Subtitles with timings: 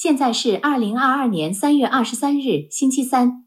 [0.00, 3.44] 现在是二零二二年三月二十三日，星期三。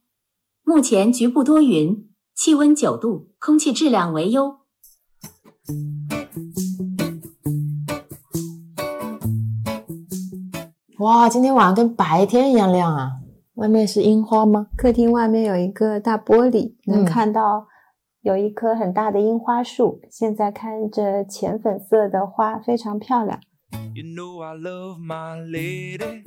[0.65, 4.57] 目前局部多云，气温九度，空气质量为优。
[10.99, 13.11] 哇，今天晚上跟白天一样亮啊！
[13.53, 14.67] 外面是樱花吗？
[14.75, 17.67] 客厅外面有一个大玻璃，能嗯看到
[18.23, 20.01] 有一棵很大的樱花树。
[20.11, 23.39] 现在看着浅粉色的花，非常漂亮。
[23.93, 26.23] You know I love my lady.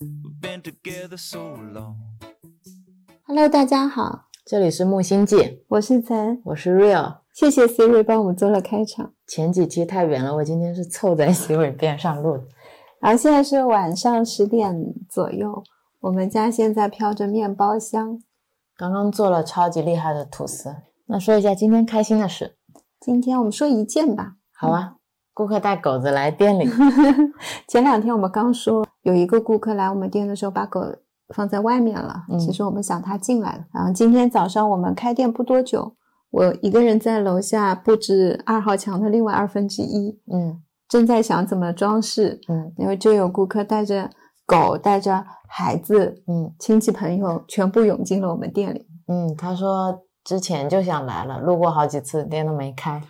[0.00, 1.96] We've been together so long.
[3.26, 7.18] Hello，大家好，这里是木星记，我是岑，我是 Real。
[7.32, 9.12] 谢谢 Siri 帮我们做了开场。
[9.26, 12.44] 前几期太远了，我今天是凑在 Siri 边上录的。
[13.00, 15.62] 然后现在是晚上十点左右，
[16.00, 18.22] 我们家现在飘着面包香。
[18.76, 20.76] 刚刚做了超级厉害的吐司。
[21.06, 22.56] 那说一下今天开心的事，
[23.00, 24.36] 今天我们说一件吧。
[24.52, 24.96] 好啊。
[25.34, 26.66] 顾客带狗子来店里，
[27.68, 30.80] 前两天我们刚说有一个顾客来我们店的时候把狗
[31.34, 33.64] 放在外面了，嗯其实我们想他进来了。
[33.72, 35.96] 然后今天早上我们开店不多久，
[36.30, 44.08] 我一个人在楼下布置二号墙的另外二分之一，嗯正在想怎么装饰，嗯因为就有顾客带着
[44.46, 48.86] 狗、带着孩子、嗯亲戚朋友全部涌进了我们店里。
[49.08, 53.02] 嗯，他说之前就想来了，路过好几次，店都没开。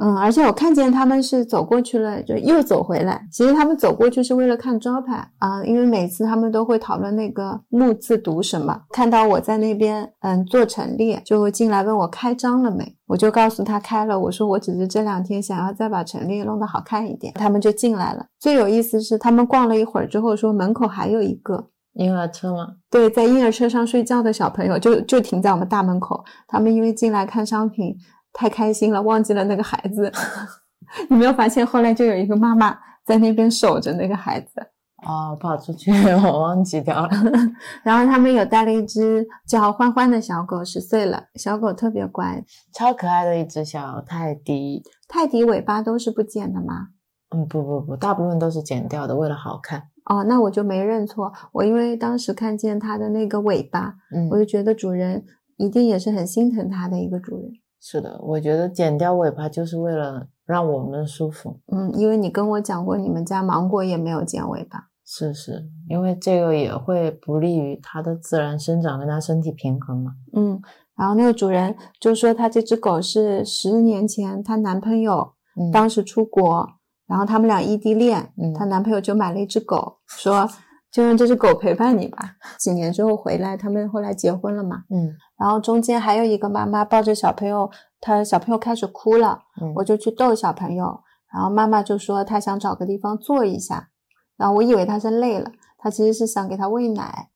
[0.00, 3.26] 嗯，而且我看见他们是走过去了，就又走回来。
[3.30, 8.82] 其实他们走过去是为了看招牌啊，因为每次他们都会讨论那个“木”字读什么。
[8.90, 14.18] 看到我在那边嗯做陈列，就进来问我开张了没，我就告诉他开了。
[14.18, 18.24] 我说我只是这两天想要再把陈列弄得好看一点，他们就进来了。
[18.40, 21.68] 最有意思是他们逛了一会儿之后说门口还有一个。
[21.94, 22.68] 婴儿车吗？
[22.90, 26.24] 对，在婴儿车上睡觉的小朋友就就停在我们大门口。
[26.48, 27.94] 他们因为进来看商品
[28.32, 30.10] 太开心了，忘记了那个孩子。
[31.08, 34.60] 你没有发现后来就有一个妈妈在那边守着那个孩子，
[35.06, 35.90] 哦，跑出去，
[36.26, 37.08] 我忘记掉了。
[37.82, 42.44] 然后他们有带了一只叫欢欢的小狗，十岁了，小狗特别乖。
[42.74, 44.82] 超可爱的一只小泰迪。
[45.08, 46.88] 泰迪尾巴都是不剪的吗？
[47.34, 49.84] 嗯，不不不，大部分都是剪掉的，为了好看。
[50.04, 51.32] 哦，那我就没认错。
[51.52, 55.24] 我因为当时看见它的那个尾巴，嗯我，就觉得主人
[55.56, 57.52] 一定也是很心疼它的一个主人。
[57.84, 61.58] 是的，我觉得剪掉尾巴就是为了让我们舒服。
[61.66, 64.90] 嗯，因为你跟我讲过，你们家芒果也没有剪尾巴。
[65.04, 70.12] 是是，因为这个也会不利于它的自然生长跟它身体平衡嘛。
[70.32, 70.62] 嗯，
[70.96, 76.66] 然后那个主人就说，他这只狗是十年前她男朋友嗯，当时出国，
[77.08, 80.48] 然后他们俩异地恋，嗯她男朋友就买了一只狗，说
[80.92, 82.36] 就让这只狗陪伴你吧。
[82.58, 84.84] 几年之后回来，他们后来结婚了嘛。
[84.90, 87.68] 嗯然后中间还有一个妈妈抱着小朋友，
[88.00, 91.00] 她小朋友开始哭了，嗯，我就去逗小朋友，
[91.32, 93.88] 然后妈妈就说她想找个地方坐一下，
[94.36, 97.30] 然后我以为她是累了，她其实是想给她喂奶，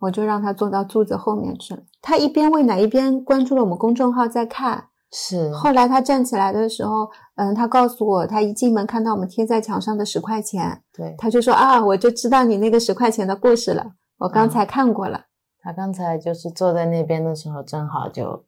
[0.00, 1.82] 我就让她坐到柱子后面去了。
[2.00, 4.86] 她一边喂奶一边关注了我们公众号在看。
[5.14, 11.14] 是后来他站起来的时候，嗯，他告诉我，他一进门看到我们贴在墙上的十块钱，对。
[11.18, 15.26] 他就说啊，我就知道你那个十块钱的故事了，我刚才看过了。
[15.60, 18.44] 他刚才就是坐在那边的时候，正好就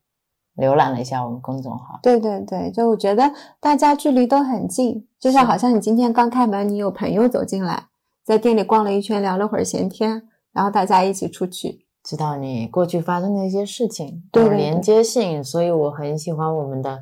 [0.56, 2.00] 浏览了一下我们公众号。
[2.02, 3.30] 对对对，就我觉得
[3.60, 7.84] 大家距离都很近，就像好像你今天刚开门，你有朋友走进来，
[8.24, 11.83] 在店里逛了一圈，聊了会儿闲天，然后大家一起出去。
[12.04, 17.00] 知道你过去发生的一些事情，对连接性，所以我很喜欢我们的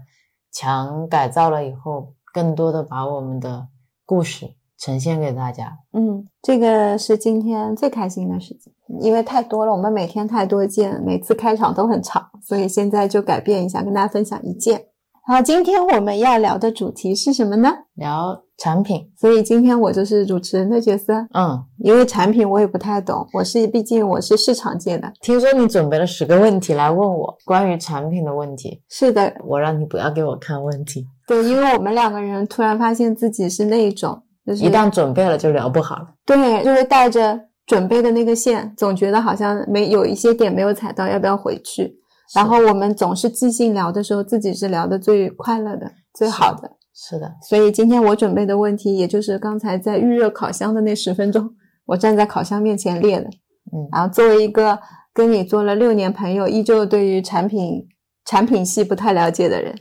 [0.52, 3.66] 墙改造了以后，更多的把我们的
[4.06, 5.78] 故事呈现给大家。
[5.92, 14.86] 嗯，这个是今天最开心的事情，因为太多了，我们每天太多件，每次开场都很长，所以现在就改变一下，跟大家分享一件。
[15.24, 17.70] 好，今天我们要聊的主题是什么呢？
[17.94, 25.12] 聊产品，所以今天我就是主持人的角色，嗯，因为产品我也不太懂，我是毕竟我是市场界的。
[25.20, 36.08] 听说你准备了十个问题来问我关于产品的问题，是的，我让你不要给我看问题，对，因为我们两个人突然发现自己是那一种，就是一旦准备了就聊不好了。
[36.26, 42.01] 对，就会带着准备的那个线，总觉得好像没有一些点没有踩到，要不要回去？
[42.34, 46.76] 然后我们总是即兴聊的时候，自己是聊的最快乐的、最好的。
[46.94, 51.54] 是的，所以今天我准备的问题，也就是刚才在预热烤箱的那十分钟，
[51.86, 53.26] 我站在烤箱面前列的。
[53.72, 54.78] 嗯然后作为一个
[55.14, 57.88] 跟你做了六年朋友，依旧对于产品
[58.24, 59.74] 产品系不太了解的人，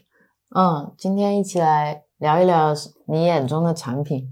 [0.55, 2.73] 嗯，今天一起来聊一聊
[3.07, 4.29] 你眼中的产品。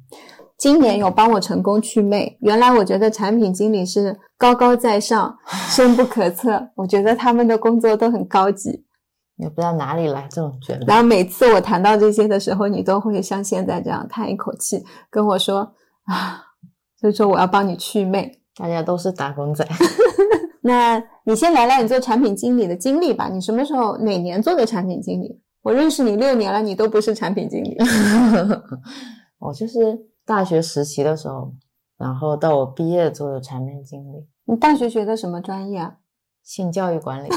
[0.59, 2.37] 今年有帮我成功祛魅。
[2.41, 5.37] 原来我觉得产品经理是高高在上、
[5.71, 8.85] 深不可测，我觉得他们的工作都很高级。
[9.37, 10.85] 也不知道哪里来这种觉得。
[10.85, 15.59] 然后每次我谈到这些的时候，你都会像现在这样叹一口气，跟我说
[16.03, 16.43] 啊，
[16.99, 18.29] 所以说我要帮你祛魅。
[18.57, 19.65] 大家都是打工仔。
[20.61, 23.29] 那你先聊聊你做产品经理的经历吧。
[23.31, 25.41] 你什么时候哪年做的产品经理？
[25.61, 27.77] 我认识你六年了，你都不是产品经理。
[29.39, 29.97] 我就是
[30.29, 31.51] 大学实习的时候，
[31.97, 35.95] 然后到我毕业做的产品经理，你大学学的什么专业啊？
[36.43, 37.29] 性教育管理，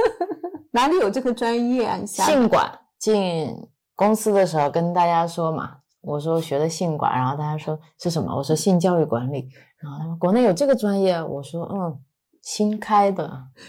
[0.72, 1.96] 哪里有这个专业啊？
[1.96, 3.56] 你瞎性管进
[3.94, 8.36] 公司的时候跟大家说嘛，我说学的性管，然后大家说是什么？
[8.36, 9.48] 我说性教育管理，
[9.82, 11.98] 然后他们国内有这个专业，我说嗯，
[12.42, 13.26] 新开的，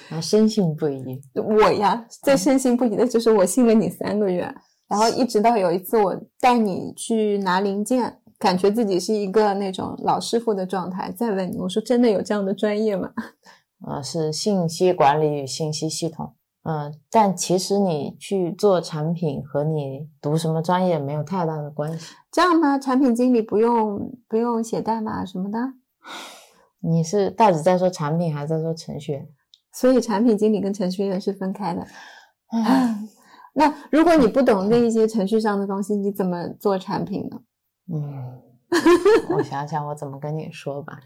[0.10, 1.22] 然后深信不疑。
[1.36, 4.54] 我呀，最深信不疑的就是我信了你三个月，
[4.90, 13.12] 然后一直到有一次我带你去拿零件，感觉自己是一个那种老师傅的状态，再问你，我说真的有这样的专业吗？
[13.88, 16.34] 呃， 是信息管理与信息系统。
[16.70, 22.14] 嗯、但其实你去做产品和你读什么专业没有太大的关系。
[22.30, 22.78] 这样吗？
[22.78, 25.58] 产品经理不用不用写代码什么的，
[26.84, 29.28] 你是到底在说产品还是在说程序员？
[29.72, 31.88] 所以产品经理跟程序员是分开的。
[33.54, 37.40] 那如果你不懂那一些程序上的东西，你怎么做产品呢？
[37.94, 38.42] 嗯，
[39.30, 41.00] 我想想我怎么跟你说吧。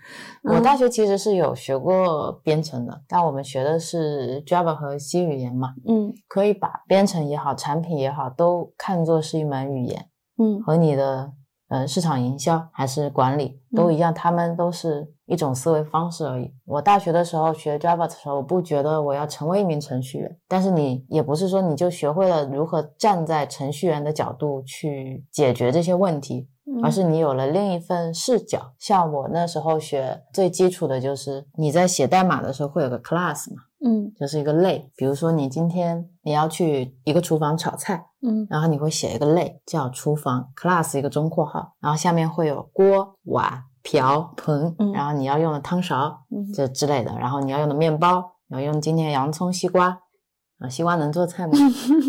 [0.43, 11.31] 嗯我大学其实是有学过编程的，但我们学的是 Java 和 C 语言嘛，嗯可以把编程也好，产品也好，都看作是一门语言，嗯和你的
[11.69, 16.51] 呃市场营销还是管理都嗯一样，他们都是一种思维方式而已。
[16.65, 26.50] 我大学的时候学 Java 的时候，我不觉得我要成为一名程序员，但是你也不是说你就学会了如何站在程序员的角度去解决这些问题，嗯，
[26.83, 28.73] 而是你有了另一份视角。
[28.77, 34.11] 像我那时候学最基础的就是你在写代码的时候会有个 class 嘛，嗯。
[34.19, 34.91] 就是一个类。
[34.95, 38.45] 比如说你今天你要去一个厨房炒菜，嗯。
[38.49, 40.49] 然后你会写一个类叫厨房。
[40.55, 44.91] class 一个中括号，然后下面会有锅、碗、瓢、盆，嗯。
[44.93, 46.51] 然后你要用的汤勺嗯。
[46.53, 49.99] 这之类的，然后你要用的面包，你要用今天洋葱、西瓜，
[50.59, 51.53] 啊，西瓜能做菜吗？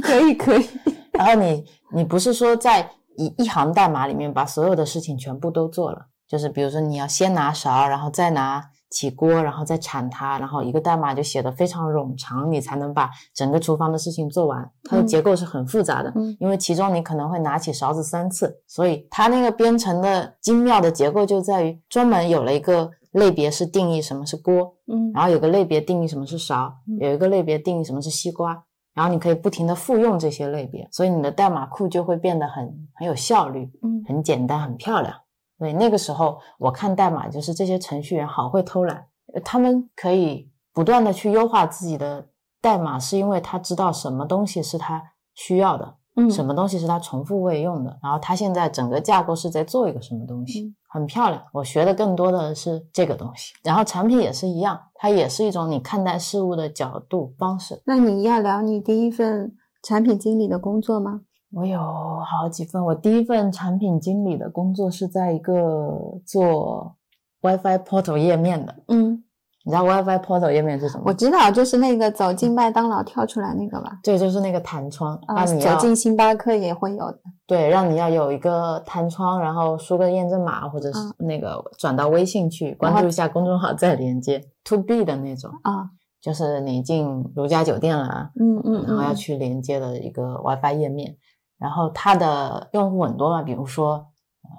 [0.02, 0.66] 可 以可以，
[1.12, 1.64] 然后你
[1.94, 14.70] 你不是说在一一行代码里面把所有的事情全部都做了，就是比如说你要先拿勺，然后再拿起锅，然后再铲它，然后一个代码就写的非常冗长，你才能把整个厨房的事情做完。
[14.84, 28.62] 它的嗯结构是很复杂的，嗯因为其中你可能会拿起勺子三次，所以它那个编程的精妙的结构就在于专门有了一个类别是定义什么是锅，嗯然后有个类别定义什么是勺嗯，有一个类别定义什么是西瓜，
[28.94, 34.04] 然后你可以不停的复用这些类别，所以你的代码库就会变得很很有效率，嗯。
[34.06, 35.14] 很简单，很漂亮。
[35.58, 42.28] 所以那个时候我看代码，就是这些程序员好会偷懒，呃他们可以不断的去优化自己的
[42.60, 45.00] 代码，是因为他知道什么东西是他
[45.34, 46.30] 需要的，嗯。
[46.30, 51.42] 什么东西是他重复未用的，然后他现在整个架构是在做一个什么东西，嗯很漂亮。
[51.52, 57.82] 我学的更多的是这个东西，然后产品也是一样，它也是一种你看待事物的角度方式。
[57.86, 61.22] 那你要聊你第一份产品经理的工作吗？
[61.54, 66.96] 我有好几份，我第一份产品经理的工作是在一个做
[67.42, 68.74] WiFi portal 页面的。
[68.88, 69.22] 嗯，
[69.64, 71.04] 你知道 WiFi portal 页面是什么？
[71.06, 73.98] 我知道，就是那个走进麦当劳跳出来那个吧。
[74.02, 77.18] 对就是那个弹窗，啊，让你走进星巴克也会有的。
[77.46, 84.42] 对，让你要有一个弹窗，然后输个验证码，或者是嗯那个转到微信去关注一下公众号再连接。
[84.64, 85.90] To B 的那种，啊，
[86.20, 91.16] 就是你进如家酒店了，嗯嗯然后要嗯去连接的一个 WiFi 页面。
[91.58, 94.50] 然后它的用户很多嘛，比如说呃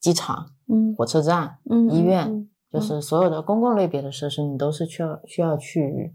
[0.00, 6.14] 机场、嗯火车站、嗯，医院，嗯就是所有的公共类别的设施，你都是需要需要去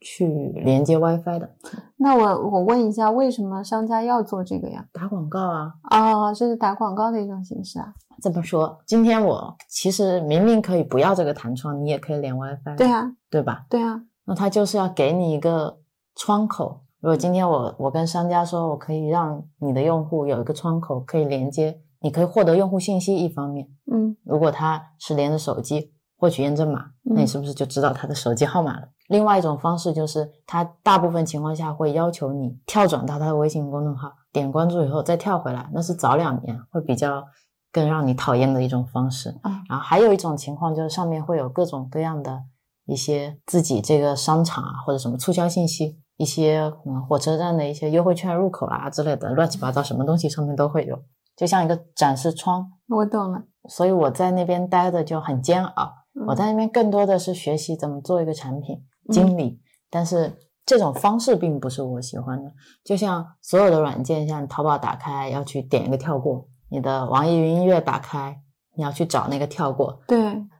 [0.00, 0.26] 去
[0.64, 1.50] 连接 WiFi 的。
[1.96, 4.86] 那我我问一下，为什么商家要做这个呀？
[4.92, 7.92] 打广告啊，哦，这是打广告的一种形式啊。
[8.22, 13.66] 这么说，今天我其实明明可以不要这个弹窗，你也可以连 WiFi，对，啊，对吧？
[13.68, 15.78] 对啊，那他就是要给你一个
[16.14, 16.80] 窗口。
[17.00, 28.88] 如果今天我我跟商家说，我可以让你的用户有一个窗口可以连接，你可以获得用户信息，一方面，嗯如果他是连着手机获取验证码，那你嗯是不是就知道他的手机号码了？
[29.08, 37.24] 另外一种方式就是，他大部分情况下会要求你跳转到他的微信公众号，点关注以后再跳回来，那是早两年会比较
[37.72, 39.30] 更让你讨厌的一种方式。
[39.42, 42.42] 啊然后还有一种情况就是上面会有各种各样的
[42.86, 51.02] 一些自己这个商场啊或者什么促销信息，一些嗯火车站的一些优惠券入口啊、之类的，乱七八糟什么东西上面都会有，
[51.38, 52.70] 就像一个展示窗。
[52.88, 53.44] 我懂了。
[53.70, 55.92] 所以我在那边待的就很煎熬。
[56.26, 62.50] 我嗯在那边更多的是学习怎么做一个产品经理，但是这种方式并不是我喜欢的。
[62.84, 68.40] 就像所有的软件，像淘宝打开要去点一个跳过，你的网易云音乐打开，
[68.74, 70.00] 你要去找那个跳过。
[70.08, 70.18] 对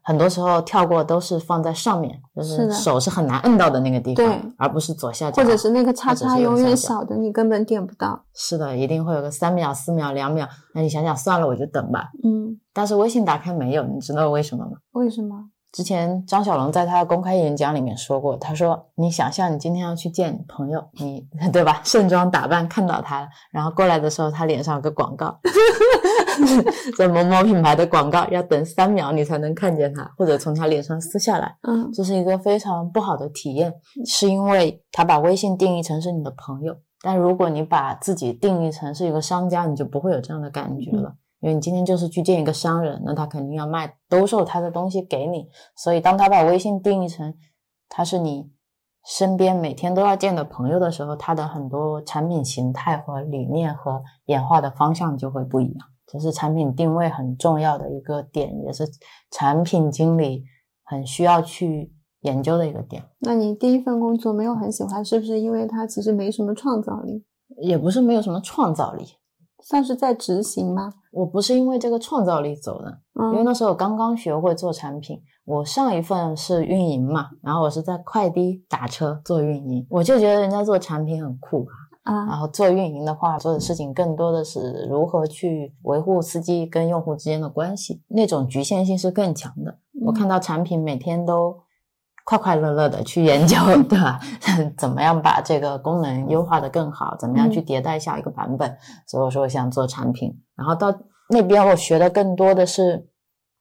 [0.09, 8.25] 很多时候跳过都是放在上面，就是手是很难摁到的那个地对方，而不是左下角，或者是那个叉叉永远小的，你根本点不到。
[8.33, 10.49] 是的，一定会有个三秒、四秒、两秒。
[10.73, 12.09] 那你想想，算了，我就等吧。
[12.25, 14.79] 嗯，但是微信打开没有，你知道为什么吗？
[14.93, 15.51] 为什么？
[15.71, 21.83] 之前张小龙在他的公开演讲里面说过，他说：“你想象你今天要去见朋友，你对吧？
[21.85, 25.39] 盛装打扮看到他了，然后过来的时候，他脸上有个广告，
[26.97, 33.75] 这某某品牌的广告，要等三秒你才能看见它，或者从他脸上撕下来，嗯这是一个非常不好的体验，
[34.07, 41.15] 是因为他把微信定义成是你的朋友，但如果你把自己定义成是一个商家，你就不会有这样的感觉了。
[41.41, 47.33] 因为你今天就是去见一个商人，那他肯定要卖兜售他的东西给你，所以当他把微信定义成
[47.89, 48.51] 他是你
[49.07, 55.87] 身边每天都要见的朋友的时候，他的很多产品形态和理念和演化的方向就会不一样。
[56.11, 58.89] 这是产品定位很重要的一个点，也是
[59.31, 60.43] 产品经理
[60.85, 63.05] 很需要去研究的一个点。
[63.21, 67.25] 那你第一份工作没有很喜欢，是不是因为它其实没什么创造力，
[67.61, 69.05] 也不是没有什么创造力，
[69.63, 70.95] 算是在执行吗？
[71.13, 81.73] 我不是因为这个创造力走的，因为嗯那时候我刚刚学会做产品，我上一份是运营嘛，然后我是在快滴打车做运营，我就觉得人家做产品很酷啊。
[82.05, 89.79] 然啊，后做运营的话，做的事情更多的是如何去维护司机跟用户之间的关系，那种局限性是更强的。
[90.07, 91.59] 我看到产品每天都
[92.25, 93.57] 快快乐乐的去研究，
[93.89, 94.19] 对吧？
[94.79, 97.15] 怎么样把这个功能优化的更好？
[97.19, 98.77] 怎么样去迭代下一个版本？
[99.07, 100.95] 所以我说我想做产品，然后到
[101.31, 103.11] 那边我学的更多的是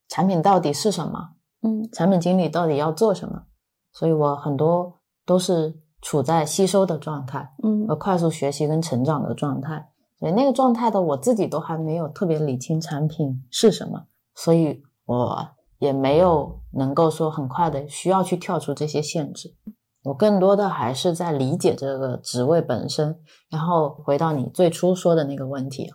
[0.08, 1.32] 产品到底是什么，
[1.64, 3.44] 嗯产品经理到底要做什么，
[3.92, 7.54] 所以我很多都是处在吸收的状态。
[7.64, 9.90] 嗯和快速学习跟成长的状态。
[10.20, 19.56] 所以那个状态的我自己都还没有特别理清产品是什么，所以我也没有能够说很快的需要去跳出这些限制。
[20.04, 25.88] 我更多的还是在理解这个职位本身，然后回到你最初说的那个问题，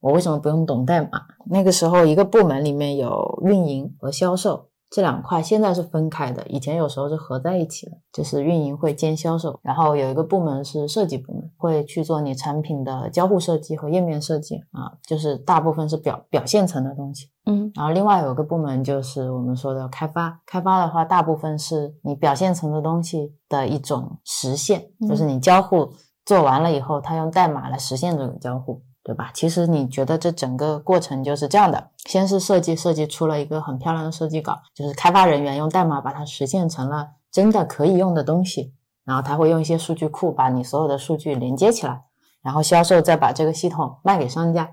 [0.00, 1.10] 我为什么不用懂代码？
[1.50, 17.28] 那个时候一个部门里面有运营和销售，这两块现在是分开的，以前有时候是合在一起的，就是运营会兼销售，然后有一个部门是设计部门，会去做你产品的交互设计和页面设计啊，就是大部分是表表现层的东西。
[17.44, 25.90] 嗯然后另外有个部门就是我们说的开发，开发的话大部分是你表现层的东西的一种实现，嗯就是你交互
[26.24, 29.30] 做完了以后，它用代码来实现这个交互，对吧？
[29.32, 38.74] 其实你觉得这整个过程就是这样的：先是设计，设计出了一个很漂亮的设计稿，就是开发人员用代码把它实现成了真的可以用的东西，
[39.06, 42.02] 然后他会用一些数据库把你所有的数据连接起来，
[42.42, 44.68] 然后销售再把这个系统卖给商家。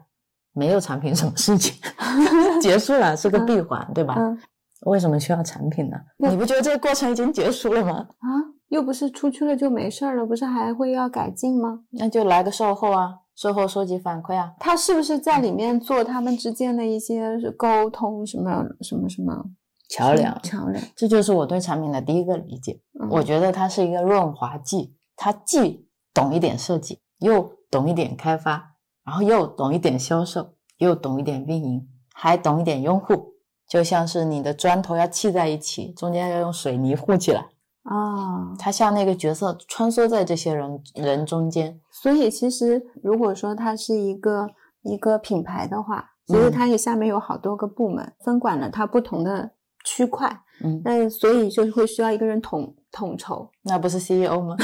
[0.52, 1.74] 没有产品什么事情，
[2.62, 4.16] 结束了，是个闭环，对吧？
[4.18, 4.38] 嗯
[4.82, 5.98] 为什么需要产品呢？
[6.18, 8.08] 那你不觉得这个过程已经结束了吗？
[8.20, 8.28] 啊，
[8.68, 11.80] 又不是出去了就没事儿了，不是还会要改进吗？
[11.92, 14.54] 那就来个售后啊，售后收集反馈啊。
[14.60, 19.46] 他是不是在里面做他们之间的一些沟通什么什么什么
[19.90, 20.84] 桥梁，桥梁？
[20.96, 22.82] 这就是我对产品的第一个理解。
[23.00, 33.36] 嗯我觉得它是一个润滑剂，它既懂一点设计，又懂一点开发，然后又懂一点销售，又懂一点运营，还懂一点用户。
[33.68, 37.48] 就像是你的砖头要砌在一起，中间要用水泥糊起来。
[37.86, 41.80] 啊，他像那个角色穿梭在这些人人中间。
[41.92, 44.50] 所以其实如果说他是一个
[44.84, 49.52] 一个品牌的话，其实嗯它也下面有好多个部门，分管了它不同的
[49.84, 53.48] 区块，嗯，那所以就会需要一个人统统筹。
[53.64, 54.56] 那不是 CEO 吗？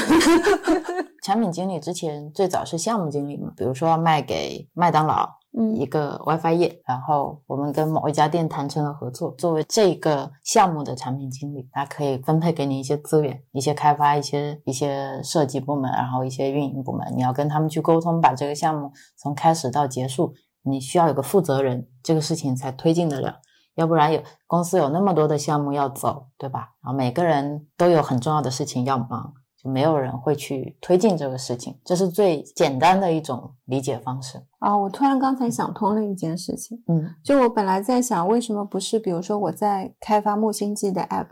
[1.22, 5.28] 产品经理之前最早是项目经理嘛，比如说要卖给麦当劳
[5.74, 20.32] 一个 WiFi 页，然后我们跟某一家店谈成了合作，作为这个项目的产品经理，他可以分配给你一些资源，一些开发，一些一些设计部门，然后一些运营部门，你要跟他们去沟通，把这个项目从开始到结束，
[20.62, 23.40] 你需要有个负责人，这个事情才推进得了。
[23.74, 26.74] 要不然有公司有那么多的项目要走，对吧？
[26.82, 31.78] 然后每个人都有很重要的事情要忙，就没有人会去推进这个事情。
[31.84, 34.38] 这是最简单的一种理解方式。
[34.58, 41.26] 啊，我突然刚才想通了一件事情，嗯，就我本来在想，为什么不是比如说我在开发木星记的 app，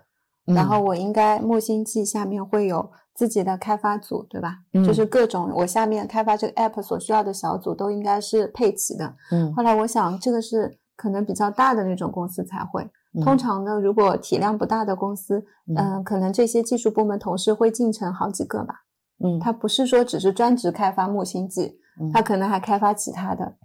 [0.45, 4.59] 然后我应该木星记下面会有自己的开发组，对吧？
[4.73, 9.15] 嗯就是各种我下面开发这个 app 所需要的小组都应该是配齐的。
[9.33, 12.89] 嗯后来我想，这个是可能比较大的那种公司才会。
[13.13, 18.85] 嗯通常呢，如果体量不大的公司，嗯嗯、可能这些技术部门同事会进城好几个吧。
[19.25, 23.57] 嗯，他不是说只是专职开发木星记，嗯他可能还开发其他的。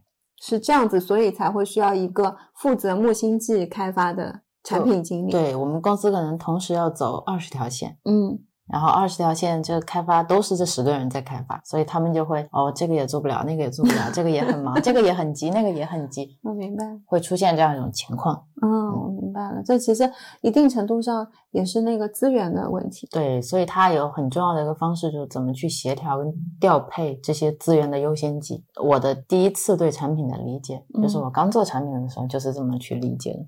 [0.42, 16.84] 是这样子，所以才会需要一个负责木星记开发的产品经理。，对我们公司可能同时要走二十条线，嗯然后二十条线这个开发都是这十个人在开发，所以他们就会哦这个也做不了，那个也做不了，这个也很忙，这个也很急，那个也很急， 我明白。
[17.06, 18.44] 会出现这样一种情况。
[18.62, 19.62] 嗯，我明白了。
[19.64, 23.08] 这其实一定程度上也是那个资源的问题。
[23.12, 28.64] 对，所以它有很重要的一个方式，就是怎么去协调跟调配这些资源的优先级。
[28.84, 33.40] 我的第一次对产品的理解，就是嗯我刚做产品的时候就是这么去理解的。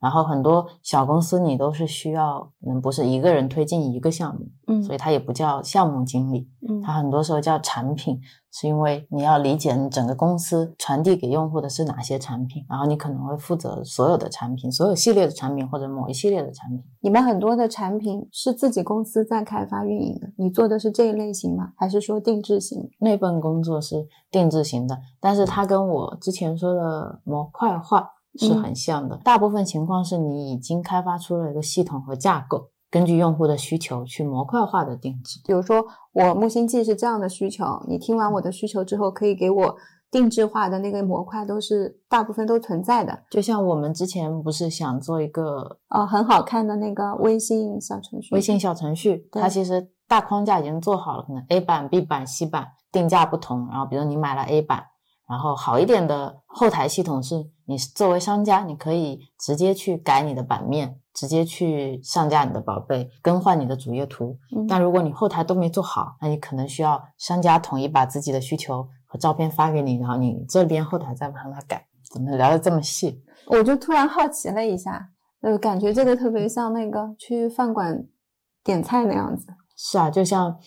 [0.00, 8.18] 然后很多小公司你都是需要，可能不是一个人推进一个项目，嗯所以它也不叫项目经理，嗯它很多时候叫产品，
[8.50, 16.82] 是因为你要理解你整个公司传递给用户的是哪些产品，然后你可能会负责所有的产品，所有系列的产品或者某一系列的产品。
[17.00, 21.72] 你们很多的产品是自己公司在开发运营的，你做的是这一类型吗？
[21.76, 22.88] 还是说定制型？
[22.98, 29.16] 那份工作是定制型的，但是它跟我之前说的模块化是很像的。
[29.24, 35.40] 大部分情况是你已经开发出了一个系统和架构，根据用户的需求去模块化的定制。
[35.46, 39.76] 比如说，我木星记是这样的需求，你听完我的需求之后，可以给我
[40.10, 43.22] 定制化的那个模块，都是大部分都存在的。
[43.30, 53.68] 就像我们之前不是想做一个哦，很好看的那个微信小程序，微信小程序，它其实大框架已经做好了，可能 A 版、B 版、C 版定价不同。
[53.68, 54.82] 然后比如你买了 A 版，
[55.28, 64.36] 然后好一点的后台系统是你作为商家，你可以直接去改你的版面，直接去上架你的宝贝，更换你的主页图。
[64.56, 71.86] 嗯但如果你后台都没做好，那你可能需要商家统一把自己的需求和照片发给你，然后你这边后台再帮他改。
[72.12, 73.22] 怎么聊得这么细？
[73.46, 75.10] 我就突然好奇了一下，
[75.42, 78.04] 呃，感觉这个特别像那个去饭馆
[78.64, 79.46] 点菜那样子
[79.76, 80.58] 是啊，就像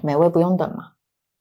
[0.00, 0.92] 美味不用等嘛，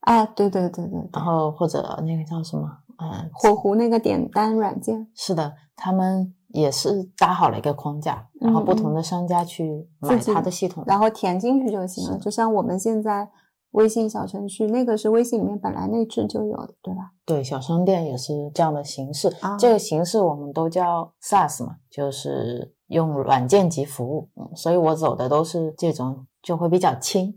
[0.01, 13.29] 啊，对对对对对然，后或者那个叫什么，呃，火狐那个点单软件，是的，他们也是搭好了一个框架，然后不同的商家去买自己它的系统，然后填进去就行了，就像我们现在
[13.71, 17.11] 微信小程序，那个是微信里面本来内置就有的，对吧？
[17.25, 19.27] 对小商店也是这样的形式。
[19.41, 24.29] 啊这个形式我们都叫 SaaS 嘛，就是用软件及服务。
[24.35, 27.33] 嗯，所以我走的都是这种，就会比较轻。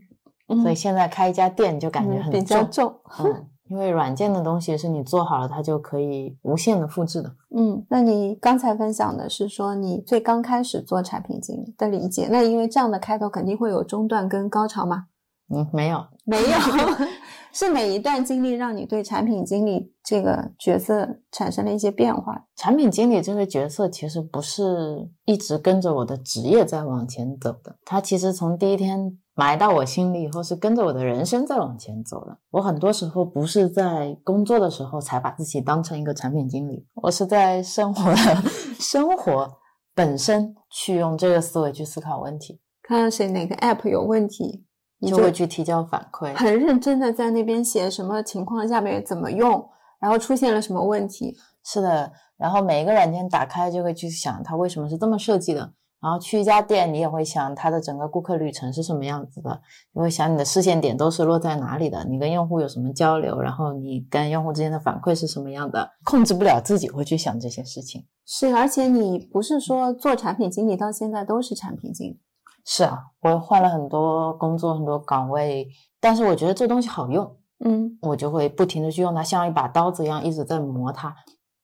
[0.62, 2.72] 所以现在开一家店就感觉很嗯比较重。
[2.72, 2.94] 重。
[3.26, 7.34] 嗯， 因为软件的东西是你做好了，它就可以无限的复制的。
[7.56, 15.06] 嗯，那你刚才分享的是说你最刚开始做产品经理的理解，那因为这样的开头肯定会有中段跟高潮吗？
[15.50, 16.58] 嗯，没有，没有，
[17.52, 22.44] 是每一段经历让你对产品经理这个角色产生了一些变化？
[22.54, 32.36] 产品经理这个角色其实不是一直跟着我的职业在往前走的，他其实从第一天埋到我心里以后，是跟着我的人生在往前走的。
[32.50, 38.16] 我很多时候不是在工作的时候才把自己当成一个产品经理，我是在生活的
[38.80, 39.48] 生活
[39.94, 44.64] 本身去用这个思维去思考问题，看到谁哪个 app 有问题，
[44.98, 46.34] 你就会去提交反馈。
[46.34, 49.64] 很认真的在那边写什么情况下面怎么用，
[50.00, 51.36] 然后出现了什么问题。
[51.64, 59.60] 是的，然后每一个软件打开就会去想它为什么是这么设计的，然后去一家店你也会想它的整个顾客旅程是什么样子的，
[59.92, 68.06] 你会想你的视线点都是落在哪里的，你跟用户有什么交流，然后你跟用户之间的反馈是什么样的，控制不了自己会去想这些事情。
[68.24, 72.20] 是，而且你不是说做产品经理到现在都是产品经理，
[72.64, 75.66] 是啊，我换了很多工作，很多岗位，
[75.98, 81.14] 但是我觉得这东西好用，嗯我就会不停的去用它，像一把刀子一样一直在磨它。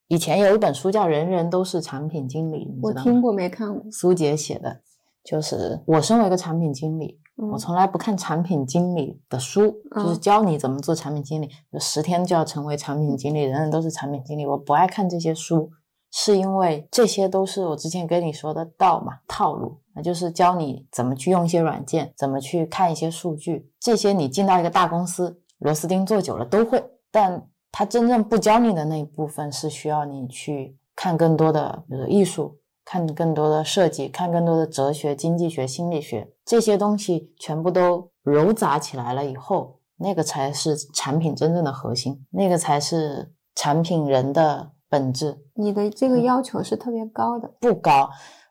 [0.08, 2.66] 以前有一本书叫《人人都是产品经理》？
[2.82, 3.90] 我听过没看过。
[3.90, 4.80] 苏杰写的，
[5.24, 14.46] 就是我身为一个产品经理，嗯我从来不看产品经理的书，就是嗯教你怎么做产品经理，就十天就要成为产品经理，人人都是产品经理。
[14.46, 15.70] 我不爱看这些书，
[16.12, 45.36] 是因为这些都是我之前跟你说的道嘛套路，那就是教你怎么去用一些软件，怎么去看一些数据，这些你进到一个大公司，螺丝钉做久了都会，但他真正不教你的那一部分是需要你去看更多的，比如说艺术，看更多的设计，看更多的哲学、经济学、心理学这些东西，全部都糅杂起来了以后，那个才是产品真正的核心，那个才是产品人的本质。
[45.54, 48.08] 你的这个要求是特别高的，不高。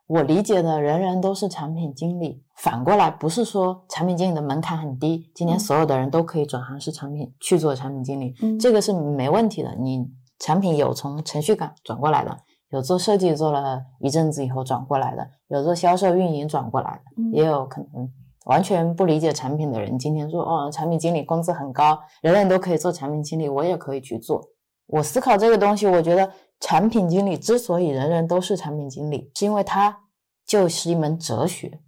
[0.08, 9.74] 我理解的人人都是产品经理，反过来不是说产品经理的门槛很低，今天嗯所有的人都可以转行是产品去做产品经理，嗯这个是没问题的。
[9.80, 10.06] 你
[10.40, 12.38] 产品有从程序岗转过来的，
[12.70, 18.10] 有做设计做了一阵子以后转过来的，有做销售运营转过来的，嗯也有可能
[18.46, 24.42] 完全不理解产品的人，今天说哦，产品经理工资很高，人人都可以做产品经理，我也可以去做。
[24.88, 26.30] 我思考这个东西，我觉得
[26.64, 30.04] 产品经理之所以人人都是产品经理，是因为它
[30.46, 31.82] 就是一门哲学，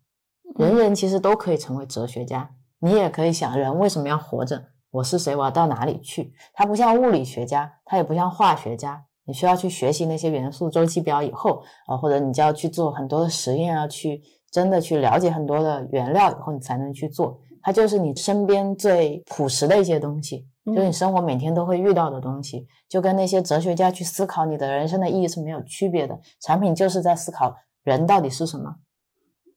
[0.57, 2.51] 人人其实都可以成为哲学家。
[2.79, 4.65] 你也可以想，人为什么要活着？
[4.91, 5.33] 我是谁？
[5.33, 6.33] 我要到哪里去？
[6.53, 17.39] 它不像物理学家，它也不像化学家，你需要去学习那些元素周期表以后啊，或者你就要去做很多的实验，要去真的去了解很多的原料以后，你才能去做。
[17.65, 26.15] 它就是你身边最朴实的一些东西，就是你生活每天都会遇到的东西，就跟那些哲学家去思考你的人生的意义是没有区别的。
[26.41, 28.75] 产品就是在思考人到底是什么，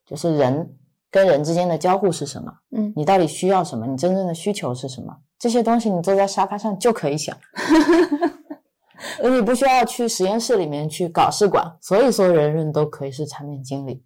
[0.07, 0.75] 就是人
[1.11, 7.37] 跟人之间的交互是什么，嗯你到底需要什么，你真正的需求是什么，这些东西你坐在沙发上就可以想。
[9.23, 14.03] 而你不需要去实验室里面去搞试管，所以说人人都可以是产品经理，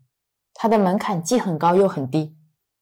[0.54, 2.34] 它的门槛既很高又很低。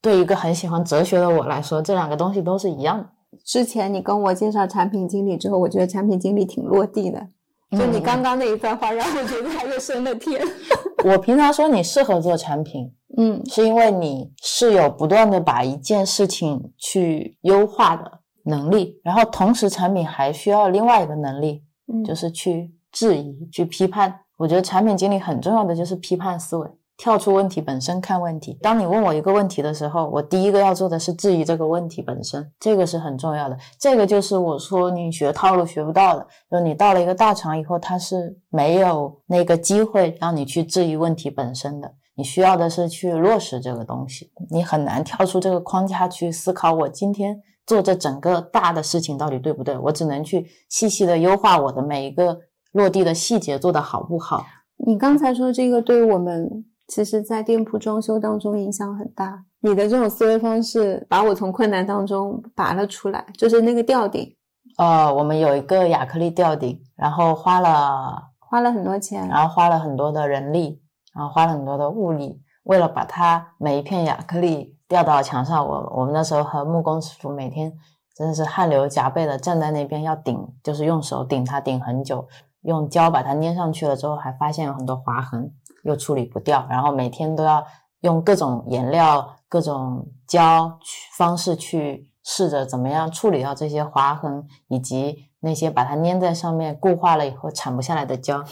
[0.02, 3.06] 对一个很喜欢哲学的我来说，这两个东西都是一样的。
[3.44, 7.28] 之前你跟我介绍产品经理之后，我觉得产品经理挺落地的。
[7.70, 10.42] 就你刚刚那一段话，让我觉得他又升了天。
[11.04, 24.12] 我平常说你适合做产品，嗯是因为你是有不断的把一件事情去优化的能力，然后同时产品还需要另外一个能力，嗯，就是去质疑、去批判。
[24.36, 26.66] 我觉得产品经理很重要的就是批判思维，
[27.00, 28.58] 跳出问题本身看问题。
[28.60, 33.56] 当你问我一个问题的时候，我第一个要做的是质疑这个问题本身，这个是很重要的。
[33.78, 41.90] 这个就是我说你学套路学不到的，就是你到了一个大厂以后，它是没有那个机会让你去质疑问题本身的。
[42.16, 52.38] 你需要的是去落实这个东西，你很难跳出这个框架去思考我今天做这整个大的事情到底对不对，我只能去细细的优化我的每一个
[52.72, 54.44] 落地的细节做得好不好。
[54.86, 59.44] 你刚才说这个对我们，其实在店铺装修当中影响很大。
[59.60, 64.34] 你的这种思维方式把我从困难当中拔了出来，就是那个吊顶，
[64.76, 69.28] 呃，我们有一个亚克力吊顶，然后花了，花了很多钱。
[69.28, 70.82] 然后花了很多的人力，
[71.14, 77.72] 然后花了很多的物力，为了把它每一片亚克力吊到墙上，我我们那时候和木工师傅每天
[78.16, 82.26] 真的是汗流浃背的站在那边要顶，就是用手顶它顶很久，
[82.62, 85.52] 用胶把它粘上去了之后，还发现有很多划痕，
[85.84, 87.64] 又处理不掉，然后每天都要
[88.00, 98.44] 用各种颜料、各种胶去方式去试着怎么样处理掉这些划痕，以及那些把它粘在上面固化了以后铲不下来的胶，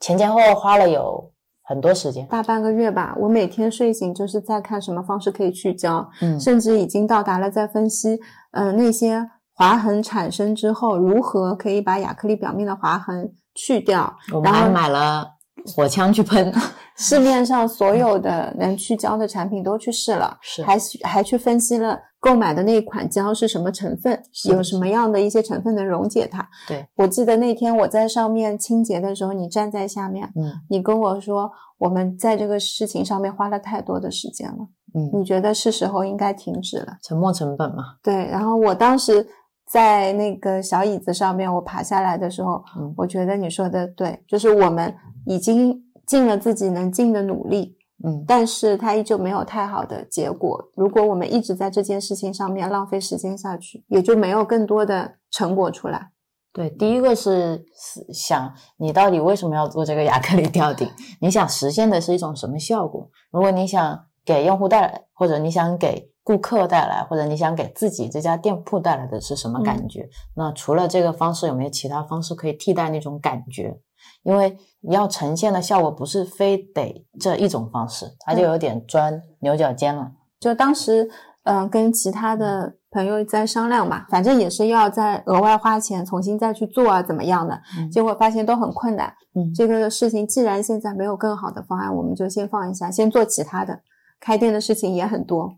[0.00, 2.26] 前前后后花了有很多时间。
[2.28, 8.18] 大半个月吧，我每天睡醒就是在看什么方式可以去胶，嗯甚至已经到达了在分析，
[8.52, 14.16] 呃，那些划痕产生之后，如何可以把亚克力表面的划痕去掉。
[14.32, 15.32] 我们还然后买了
[15.74, 16.52] 火枪去喷，
[16.96, 26.48] 市面上所有的能去胶的产品都去试了，是还去还去分析了购买的那一款胶是什么成分，是有什么样的一些成分能溶解它。
[26.66, 36.96] 对，我记得那天我在上面清洁的时候，你站在下面，嗯你跟我说我们在这个事情上面花了太多的时间了，嗯，你觉得是时候应该停止了。
[37.02, 39.24] 沉没成本嘛，对，然后我当时
[39.70, 44.94] 在那个小椅子上面，我爬下来的时候，嗯我觉得你说的对，就是我们
[45.26, 50.70] 已经尽了自己能尽的努力，嗯但是它依旧没有太好的结果。
[50.74, 56.12] 如果我们一直在这件事情上面浪费时间下去，也就没有更多的成果出来。
[56.50, 60.88] 对，第一个是是想你到底为什么要做这个亚克力吊顶？
[61.20, 63.08] 你想实现的是一种什么效果？
[63.30, 70.06] 如果你想给用户带来，或者你想给顾客带来，或者你想给自己这家店铺带来的是什么感觉？
[70.36, 73.80] 那除了这个方式，有没有其他方式可以替代那种感觉？
[74.24, 74.54] 因为
[74.90, 80.12] 要呈现的效果不是非得这一种方式，它就有点钻牛角尖了。
[80.38, 81.08] 就当时，
[81.44, 87.58] 嗯、跟其他的朋友在商量嘛，反正也是要再额外花钱重新再去做啊，怎么样的？
[87.78, 89.10] 嗯结果发现都很困难。
[89.34, 93.80] 嗯这个事情既然现在没有更好的方案，我们就先放一下，先做其他的。
[94.20, 95.48] 开店的事情也很多，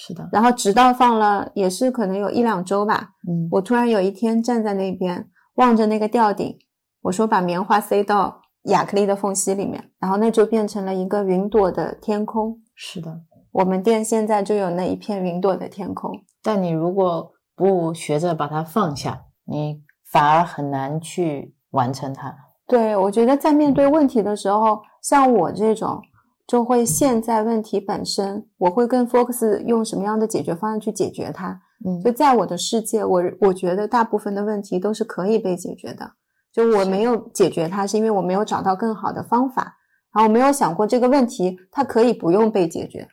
[0.00, 6.56] 是的，然后直到放了也是可能有一两周吧，嗯我突然有一天站在那边望着那个吊顶，
[7.02, 12.60] 我说把棉花塞到亚克力的缝隙里面，然后那就变成了一个云朵的天空。
[12.76, 13.22] 是的。
[13.50, 16.12] 我们店现在就有那一片云朵的天空。
[16.42, 19.82] 但你如果不学着把它放下，你
[20.12, 22.36] 反而很难去完成它。
[22.68, 26.00] 对，我觉得在面对问题的时候，像我这种
[26.48, 31.60] 就会陷在问题本身，我会更 focus 用什么样的解决方案去解决它。
[31.86, 36.12] 嗯就在我的世界，我我觉得大部分的问题都是可以被解决的。
[36.50, 39.76] 就我没有解决它，是因为我没有找到更好的方法，
[40.14, 43.06] 然后我没有想过这个问题它可以不用被解决。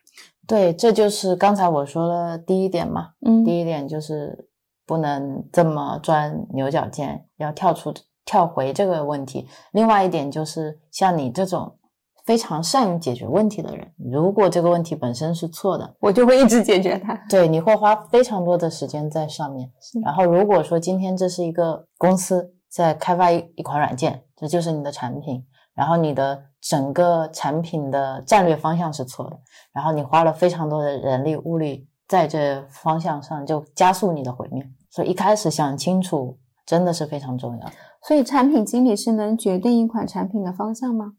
[0.48, 3.10] 对，这就是刚才我说的第一点嘛。
[3.26, 4.48] 嗯第一点就是
[4.88, 7.94] 不能这么钻牛角尖，要跳出
[8.24, 9.46] 跳回这个问题。
[9.74, 11.78] 另外一点就是，像你这种
[12.26, 17.14] 非常善于解决问题的人，如果这个问题本身是错的，我就会一直解决它。
[17.30, 19.72] 对，你会花非常多的时间在上面。
[20.04, 29.38] 然后，如果说今天这是一个公司在开发一一款软件，这就是你的产品，然后你的整个产品的战略方向是错的，
[29.72, 34.68] 然后你花了非常多的人力物力在这方向上，就加速你的毁灭。
[34.90, 37.68] 所以一开始想清楚真的是非常重要。
[38.02, 41.14] 所以产品经理是能决定一款产品的方向吗？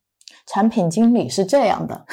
[0.46, 2.06] 产品经理是这样的，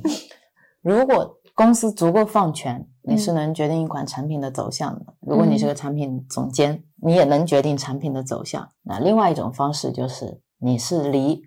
[0.82, 5.14] 如果公司足够放权，你是能决定一款产品的走向的。
[5.20, 8.66] 如果你是个产品总监，你也能决定产品的走向。
[8.82, 11.42] 那另外一种方式就是，你是离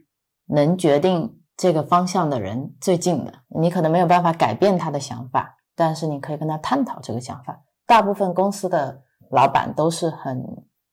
[0.48, 3.34] 能决定这个方向的人最近的。
[3.60, 7.60] 你可能没有办法改变他的想法，但是你可以跟他探讨这个想法。
[7.88, 10.46] 大部分公司的老板都是很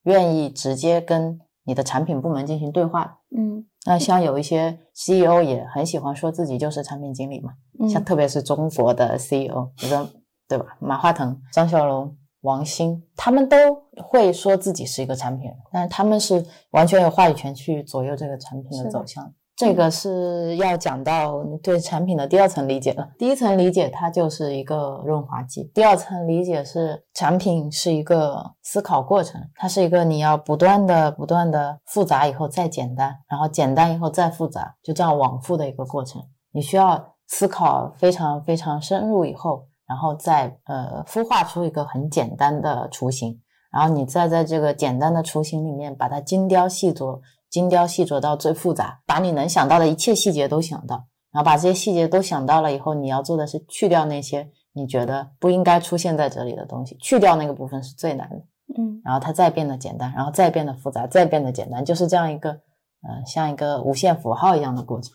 [0.04, 3.10] 愿意直接跟你的产品部门进行对话的。
[3.38, 7.52] 嗯那像有一些 CEO 也很喜欢说自己就是产品经理嘛，
[7.88, 10.08] 像嗯特别是中国的 CEO，比如说
[10.46, 13.56] 对吧，马化腾、张小龙、王兴，他们都
[14.02, 18.90] 会说自己是一个产品人，但是他们是完全有话语权去左右这个产品的的。
[18.90, 19.32] 走向。
[19.60, 23.06] 这个是要讲到对产品的第二层理解了。
[23.18, 36.22] 第一层理解它就是一个润滑剂，第二层理解是产品是一个思考过程，它是一个你要不断的、不断的复杂以后再简单，然后简单以后再复杂，就这样往复的一个过程。
[36.52, 43.38] 你需要思考非常非常深入以后，然后再呃孵化出一个很简单的雏形，
[43.70, 58.36] 然后你再在这个简单的雏形里面把它精雕细琢，精雕细琢到最复杂，把你能想到的一切细节都想到，然后把这些细节都想到了以后，你要做的是去掉那些你觉得不应该出现在这里的东西，去掉那个部分是最难的。
[58.78, 65.12] 嗯然后它再变得简单，然后再变得复杂，再变得简单，就是这样一个，呃，像一个无限符号一样的过程。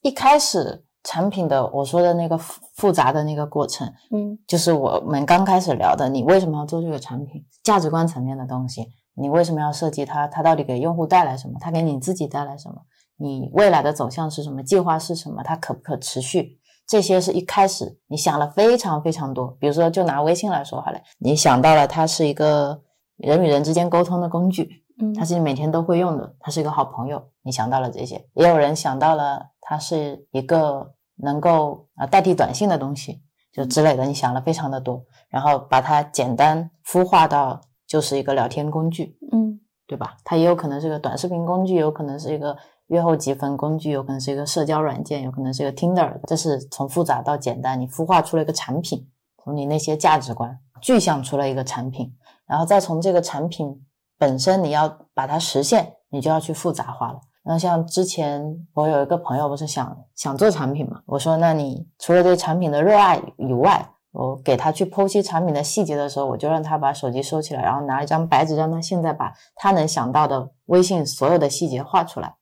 [0.00, 7.44] 一开始产品的我说的那个复复杂的那个过程，嗯就是我们刚开始聊的，你为什么要做这个产品？
[7.62, 10.26] 价值观层面的东西，你为什么要设计它？
[10.26, 11.54] 它到底给用户带来什么？
[11.60, 12.76] 它给你自己带来什么？
[13.16, 14.62] 你未来的走向是什么？
[14.62, 15.42] 计划是什么？
[15.42, 16.58] 它可不可持续？
[16.86, 19.48] 这些是一开始你想了非常非常多。
[19.60, 22.82] 比如说，就拿微信来说好了，你想到了它是一个
[23.16, 24.68] 人与人之间沟通的工具，
[25.00, 28.26] 嗯，它是你每天都会用的，它是一个好朋友，你想到了这些。
[28.34, 37.60] 也有人想到了它是一个能够啊、呃代替短信的东西，就之类的，你想了非常的多，然后把它简单孵化到
[37.90, 40.16] 就是一个聊天工具，嗯对吧？
[40.22, 46.20] 它也有可能是个短视频工具，有可能是一个约后积分工具，有可能是一个社交软件，有可能是一个 Tinder。
[46.24, 49.08] 这是从复杂到简单，你孵化出了一个产品，
[49.42, 52.14] 从你那些价值观具象出了一个产品，
[52.46, 53.84] 然后再从这个产品
[54.16, 57.20] 本身你要把它实现，你就要去复杂化了。
[57.42, 72.34] 那像之前我有一个朋友不是想想做产品嘛，我说那你除了对产品的热爱以外，我给他去剖析产品的细节的时候，我就让他把手机收起来，然后拿一张白纸，让他现在把他能想到的微信所有的细节画出来，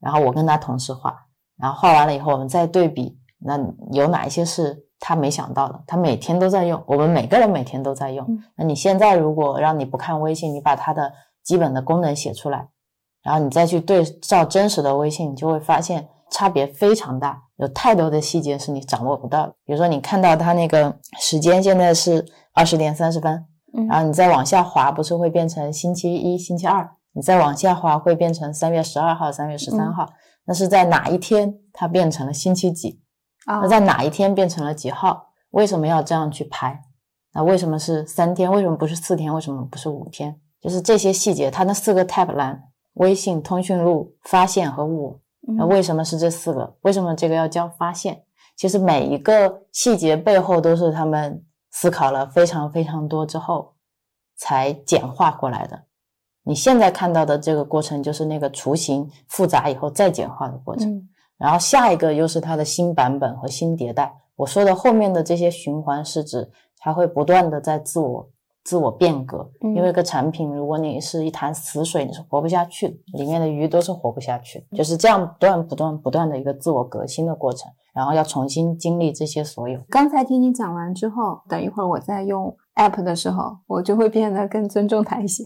[0.00, 3.58] 然后我跟他同时画，然后画完了以后，我们再对比，那
[3.92, 5.82] 有哪一些是他没想到的？
[5.86, 8.26] 他每天都在用，我们每个人每天都在用。
[8.28, 12.68] 嗯那你现在如果让你不看微信，你把它的基本的功能写出来，
[13.22, 19.54] 然后你再去对照真实的微信，你就会发现差别非常大，有太多的细节是你掌握不到的。
[19.64, 26.90] 比如说，你看到它那个时间现在是二十点三十分，嗯然后你再往下滑，不是会变成星期一、星期二？
[27.12, 30.08] 你再往下滑会变成三月十二号、三月十三号。
[30.46, 33.00] 那是在哪一天它变成了星期几？
[33.46, 35.28] 啊那在哪一天变成了几号？
[35.50, 36.80] 为什么要这样去排？
[37.32, 38.50] 那为什么是三天？
[38.50, 39.32] 为什么不是四天？
[39.32, 40.40] 为什么不是五天？
[40.60, 42.62] 就是这些细节，它那四个 tab 栏，
[42.94, 46.76] 微信、通讯录、发现和我，那嗯为什么是这四个？
[46.82, 48.24] 为什么这个要叫发现？
[48.56, 53.74] 其实每一个细节背后都是他们思考了非常非常多之后
[54.36, 55.82] 才简化过来的。
[56.44, 60.90] 你现在看到的这个过程，就是那个雏形复杂以后再简化的过程。
[60.90, 64.14] 嗯然后下一个又是它的新版本和新迭代。
[64.36, 68.30] 我说的后面的这些循环是指它会不断的在自我
[68.64, 69.48] 自我变革。
[69.60, 79.80] 嗯因为一个产品，如果你是一潭死水，你是活不下去的，里面的鱼都是活不下去的，就是这样不断不断不断的一个自我革新的过程，然后要重新经历这些所有。
[79.90, 85.44] 刚才听你讲完之后，等一会儿我再用 app 的时候，我就会变得更尊重它一些。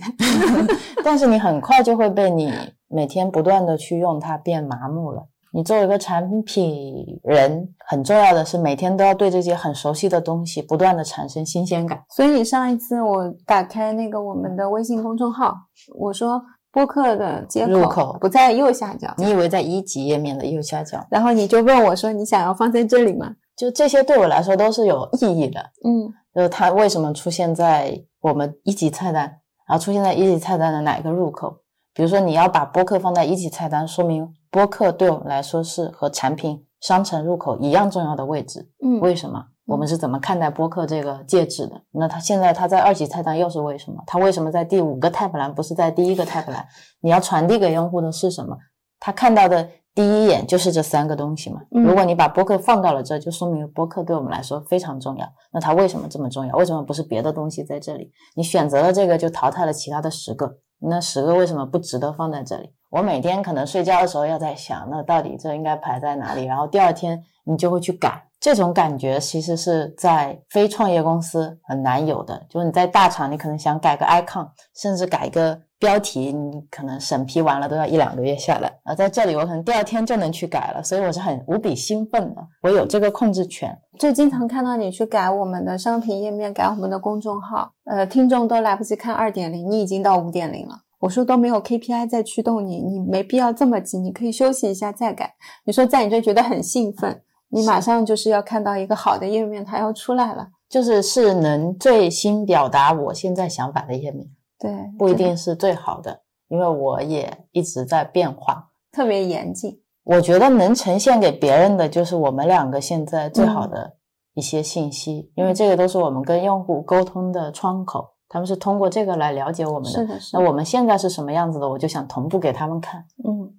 [1.02, 2.52] 但是你很快就会被你
[2.88, 5.26] 每天不断的去用它变麻木了。
[5.52, 12.02] 你作为一个产品人，很重要的是每天都要对这些很熟悉的东西不断的产生新鲜感。
[12.11, 15.54] 所以上一次我打开那个我们的微信公众号，
[15.98, 21.04] 我说播客的接入口不在右下角，你以为在一级页面的右下角？
[21.11, 23.34] 然后你就问我说你想要放在这里吗？
[23.56, 25.61] 就这些对我来说都是有意义的。
[25.84, 29.24] 嗯就是它为什么出现在我们一级菜单，
[29.66, 31.56] 然后出现在一级菜单的哪一个入口？
[31.98, 38.70] 比如说你要把播客放在一级菜单，说明播客对我们来说是和产品商城入口一样重要的位置。
[38.84, 39.46] 嗯为什么？
[39.66, 41.82] 我们是怎么看待播客这个介质的？
[41.90, 44.00] 那它现在它在二级菜单又是为什么？
[44.06, 46.64] 它为什么在第五个 tab 栏不是在第一个 tab 栏？
[47.00, 48.56] 你要传递给用户的是什么？
[49.00, 51.61] 他看到的第一眼就是这三个东西嘛。
[51.72, 55.26] 嗯如果你把播客放到了这，就说明播客对我们来说非常重要。
[55.52, 56.54] 那它为什么这么重要？
[56.54, 58.12] 为什么不是别的东西在这里？
[58.37, 60.58] 你选择了这个，就淘汰了其他的十个。
[60.80, 62.72] 那十个为什么不值得放在这里？
[62.90, 66.44] 我每天可能睡觉的时候要在想，那到底这应该排在哪里？
[66.44, 68.24] 然后第二天你就会去改。
[68.40, 72.46] 这种感觉其实是在非创业公司很难有的。
[72.48, 78.72] 就是你在大厂，你可能想改个 icon，甚至改一个标题，你可能审批完了都要一两个月下来。
[78.84, 82.46] 而在这里，我可能第二天就能去改了，所以我是很无比兴奋的。
[82.62, 83.78] 我有这个控制权。
[83.98, 90.82] 就经常看到你去改我们的商品页面，改我们的公众号，呃，听众都来不及看二点零，你已经到五点零了。
[91.00, 95.34] 我说都没有 KPI 在驱动你，你没必要这么急，你可以休息一下再改。
[95.64, 100.48] 你说在你这觉得很兴奋，你马上就是要看到一个好的页面，它要出来了。
[100.68, 104.26] 就是是能最新表达我现在想法的页面，
[104.59, 108.71] 对，不一定是最好的，因为我也一直在变化。
[108.90, 109.81] 特别严谨。
[110.05, 113.97] 我觉得能呈现给别人的就是我们两个现在最好的
[114.35, 119.90] 一些信息，因为这个都是我们跟用户沟通的窗口，他们是通过这个来了解我们的。
[119.90, 120.38] 是的，是的。
[120.38, 123.53] 那我们现在是什么样子的，我就想同步给他们看，嗯，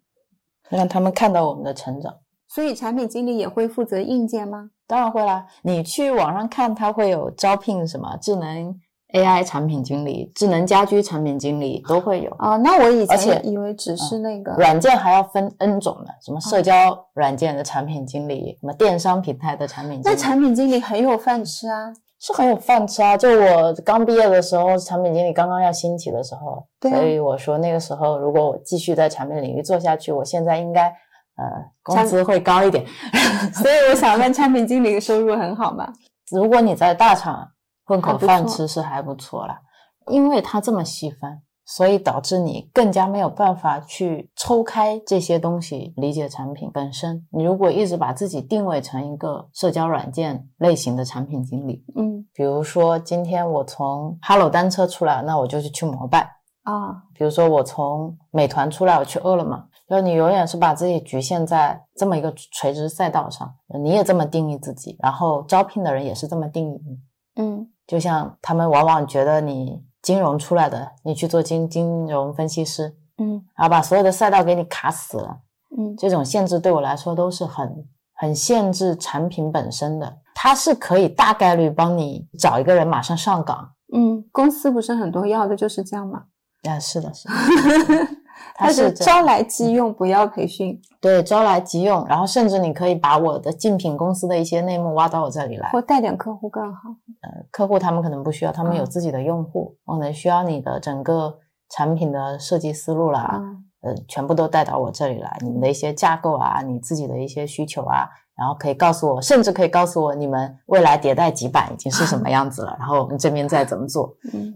[0.70, 2.14] 让他们看到我们的成长。
[2.48, 4.72] 所以产品经理也会负责硬件吗？
[4.88, 8.76] 当然会啦，你去网上看，它会有招聘什么智能
[9.14, 12.30] AI 产品经理、智能家居产品经理都会有。
[12.38, 21.94] 啊，那我以前以为只是那个，软件还要分 N 种呢，什么社交软件的产品经理，什么电商平台的产品经理，那产品经理很有饭吃啊。
[22.22, 23.16] 是很有饭吃啊！
[23.16, 30.88] 就我刚毕业的时候，产品经理刚刚要兴起的时候，所以我说那个时候如果我继续在产品领域做下去，我现在应该
[31.38, 31.46] 呃
[31.82, 32.86] 工资会高一点。
[33.56, 35.94] 所以我想问，产品经理的收入很好吗？
[36.30, 37.52] 如果你在大厂
[37.90, 39.60] 混口饭吃是还不错啦，
[40.12, 47.26] 因为它这么细分，所以导致你更加没有办法去抽开这些东西理解产品本身。
[47.32, 56.20] 你如果一直把自己定位成一个社交软件类型的产品经理，嗯比如说今天我从 Hello 单车出来，那我就是去摩拜；
[56.62, 59.66] 啊，比如说我从美团出来，我去饿了么。
[59.90, 63.52] 就是你永远是把自己局限在这么一个垂直赛道上，
[63.84, 67.00] 你也这么定义自己，然后招聘的人也是这么定义你。
[67.42, 75.40] 嗯就像他们往往觉得你金融出来的，你去做金金融分析师，嗯然后把所有的赛道给你卡死了，
[75.76, 80.20] 嗯这种限制对我来说都是很很限制产品本身的。
[80.36, 86.26] 它是可以大概率帮你找一个人马上上岗，嗯，公司不是很多要的就是这样吗？
[86.70, 87.34] 啊，是的，是的，
[88.56, 95.70] 它是招来即用，不要培训，对招来即用，然后甚至你可以把我的竞品公司的一些内幕挖到我这里来。
[95.70, 96.90] 或带点客户更好。
[97.22, 98.86] 呃客户他们可能不需要，他们有嗯。
[98.86, 101.38] 自己的用户，我可能需要你的整个
[101.70, 103.42] 产品的设计思路啦，啊，
[103.82, 114.54] 呃，全部都带到我这里来，你们的一些架构啊，你自己的一些需求啊，然后可以告诉我，甚至可以告诉我你们未来迭代几版已经是什么 样子了，然后我们这边再怎么做，嗯。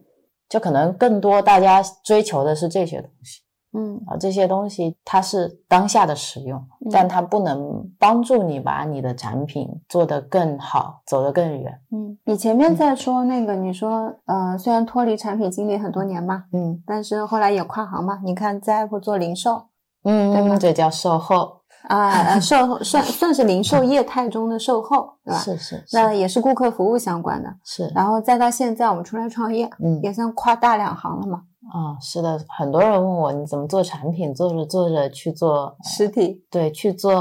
[0.50, 3.42] 就可能更多大家追求的是这些东西
[3.74, 11.80] 嗯啊，这些东西它是当下的使用，嗯但它不能帮助你把你的产品做得更好，走得更远。
[11.92, 18.20] 嗯，你前面在说那个，你说呃，虽然脱离产品经理很多年嘛，嗯但是后来也跨行嘛。
[18.24, 19.64] 你看在 Apple 做零售
[20.04, 25.40] 嗯，这叫售后，啊，呃售后算算是零售业态中的售后，对吧？
[25.40, 27.50] 是是是那也是顾客服务相关的。
[27.64, 31.44] 是，然后再到现在，我们出来创业，嗯也算跨大两行了嘛。
[31.72, 37.14] 啊、是的，很多人问我你怎么做产品，做着做着去做，实体对，去做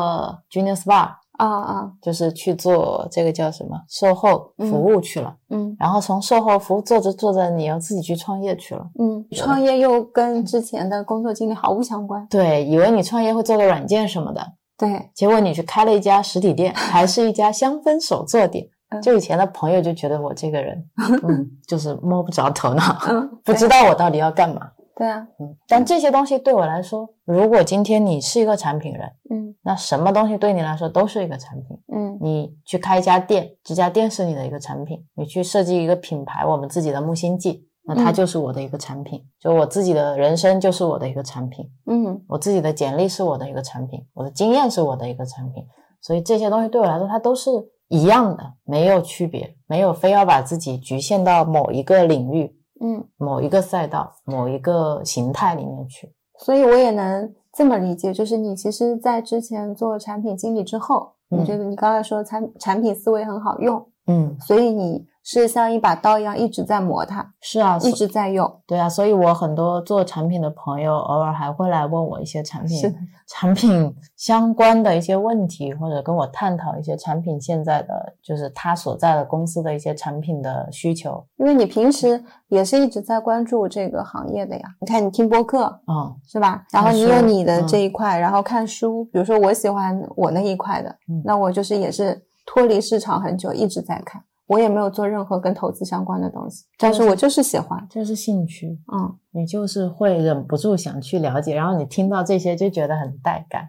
[0.50, 5.36] Junior Spa，啊啊，就是去做这个叫什么售后服务去了。
[5.48, 8.86] 嗯然后从售后服务做着做着，你又自己去创业去了。
[8.98, 12.26] 嗯，创业又跟之前的工作经历毫无相关。
[12.28, 18.68] 对，以为你创业会做个软件什么的，对，结果你去开了一家实体店，还是一家香氛手作店。
[18.92, 20.84] 嗯就以前的朋友就觉得我这个人，
[21.26, 24.70] 嗯，就是摸不着头脑，嗯，不知道我到底要干嘛。
[24.94, 31.78] 对啊，嗯，但这些东西对我来说，如果今天你是一个产品人，嗯那什么东西对你来说都是一个产品。
[31.92, 39.24] 嗯你去开一家店，这家店是你的一个产品；你去设计一个品牌，我们自己的木星记，那它嗯就是我的一个产品。
[39.40, 45.64] 就我自己的人生就是我的一个产品，嗯我自己的简历是我的一个产品，我的经验是我的一个产品。
[46.02, 47.50] 所以这些东西对我来说，它都是
[47.92, 56.10] 一样的，没有区别，没有非要把自己局限到某一个领域、嗯，某一个赛道、某一个形态里面去。
[56.38, 68.60] 所以我也能这么理解，就是你其实，在之前做产品经理之后，嗯你觉得你刚才说产产品思维很好用，嗯，所以你是像一把刀一样一直在磨它，是啊，一直在用。
[68.66, 72.98] 对啊，所以我很多做产品的朋友，偶尔还会来问我一些产是品
[73.28, 81.24] 产品相关的一些问题，或者跟我探讨一些产品现在的就是他所在的公司的一些产品的需求。
[81.36, 84.62] 因为你平时也是一直在关注这个行业的呀。
[84.80, 86.64] 你看，你听播客嗯是吧？
[86.72, 94.22] 然后你有你的嗯这一块，然后看书，比如说我喜欢我那一块的，嗯那我就是也是脱离市场很久，一直在看。
[94.48, 97.86] 我也没有做任何跟投资相关的东西，但是我就是喜欢。
[97.88, 103.66] 这是兴趣，嗯，你就是会忍不住想去了解，然后你听到这些就觉得很带感。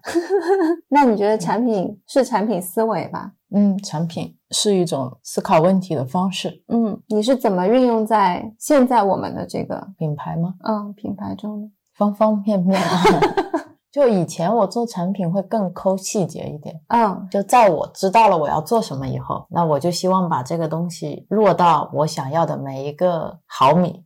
[0.90, 3.32] 那你觉得产品是产品思维吧？
[3.52, 6.64] 嗯，产品是一种思考问题的方式。
[6.68, 10.56] 嗯，你是怎么运用在现在我们的这个品牌吗？
[10.66, 11.72] 嗯品牌中？
[11.96, 12.78] 方方面面。
[13.94, 24.04] 就以前我做产品会更抠细节一点，嗯就在我知道了我要做什么以后，那我就希望把这个东西落到我想要的每一个毫米。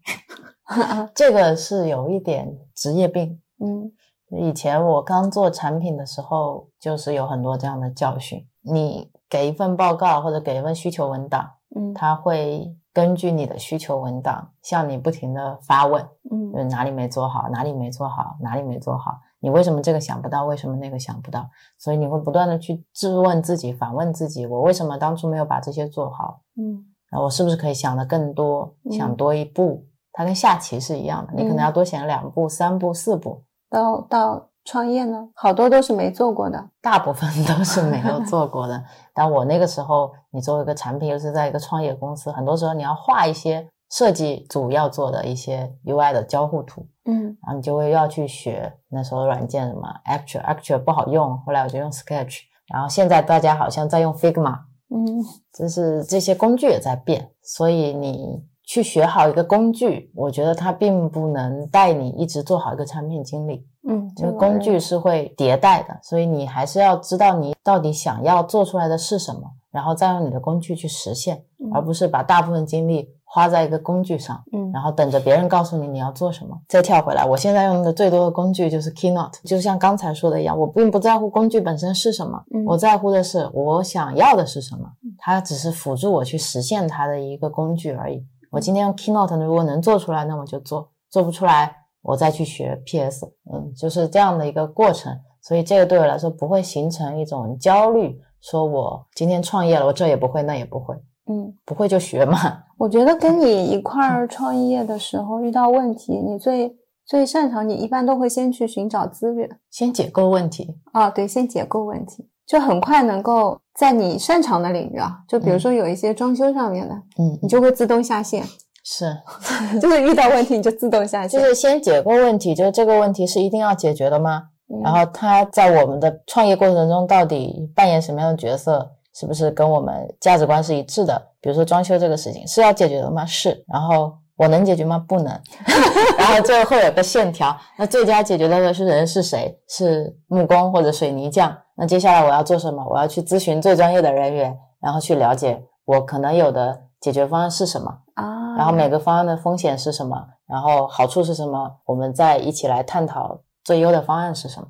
[1.16, 3.42] 这个是有一点职业病。
[3.64, 3.90] 嗯
[4.38, 8.46] 以前我刚做产品的时候，就是有很多这样的教训。
[8.62, 19.18] 你给一份报告或者给一份需求文档，嗯它会根据你的需求文档向你不停的发问，嗯哪里没做好，哪里没做好，哪里没做好，
[19.48, 21.50] 你为什么这个想不到，为什么那个想不到？
[21.80, 26.41] 所以你会不断的去质问自己，反问自己，我为什么当初没有把这些做好？
[26.58, 29.86] 嗯那我是不是可以想的更多，嗯想多一步？
[30.12, 36.70] 它跟下棋是一样的，你可能嗯要多想两步、三步、四步，到到创业呢，好多都是没做过的。
[36.82, 38.84] 大部分都是没有做过的。
[39.16, 47.38] 但我那个时候，你作为一个产品，又是在一个创业公司，很多时候你要画一些设计组要做的一些 UI 的交互图，嗯。
[47.42, 52.40] 然后你就会要去学那时候软件什么 Actual，Actual 不好用，后来我就用 Sketch，
[52.74, 54.60] 然后现在大家好像在用 Figma，
[54.90, 55.24] 嗯。
[55.54, 63.66] 就是这些工具也在变，所以你去学好一个工具，我觉得它并不能带你一直做好一个产品经理。
[63.90, 76.57] 嗯，这个工具是会迭代的，所以你还是要知道你到底想要做出来的是什么，然后再用你的工具去实现，而不是把大部分精力花在一个工具上，嗯然后等着别人告诉你你要做什么。
[76.69, 88.25] 再跳回来，我现在用的最多的工具就是 Keynote，就像刚才说的一样，我并不在乎工具本身是什么，嗯我在乎的是我想要的是什么，它只是辅助我去实现它的一个工具而已。
[88.49, 93.25] 我今天用 Keynote 如果能做出来，那我就做；做不出来，我再去学 PS。
[93.53, 95.13] 嗯，就是这样的一个过程。
[95.41, 100.95] 所以这个对我来说不会形成一种焦虑，说我今天创业了，我这也不会，那也不会，
[101.30, 102.38] 嗯，不会就学嘛。
[102.78, 106.75] 我觉得跟你一块儿创业的时候遇到问题，你最
[107.05, 110.75] 最擅长，你一般都会先去寻找资源先解构问题。
[110.93, 118.43] 啊，对，先解构问题，就很快能够在你擅长的领域啊，就比如说有一些装修上面的，嗯，你就会自动下线，
[118.84, 119.17] 是，
[119.82, 124.43] 就是遇到问题你就自动下线，就是先解构问题，就是这个问题是一定要解决的吗？
[124.69, 128.91] 嗯然后他在我们的创业过程中到底扮演什么样的角色？
[129.15, 131.19] 是不是跟我们价值观是一致的？
[131.48, 133.26] 比如说装修这个事情是要解决的吗？
[133.26, 133.64] 是。
[133.70, 135.02] 然后我能解决吗？
[135.08, 135.28] 不能。
[136.20, 139.58] 然后最后会有个线条，那最佳解决的是人是谁？
[139.70, 141.58] 是木工或者水泥匠。
[141.78, 142.86] 那接下来我要做什么？
[142.89, 147.89] 我要去咨询最专业的人员，然后去了解我可能有的解决方案是什么。
[148.16, 150.18] 啊，然后每个方案的风险是什么，
[150.50, 154.68] 然后好处是什么，我们再一起来探讨最优的方案是什么。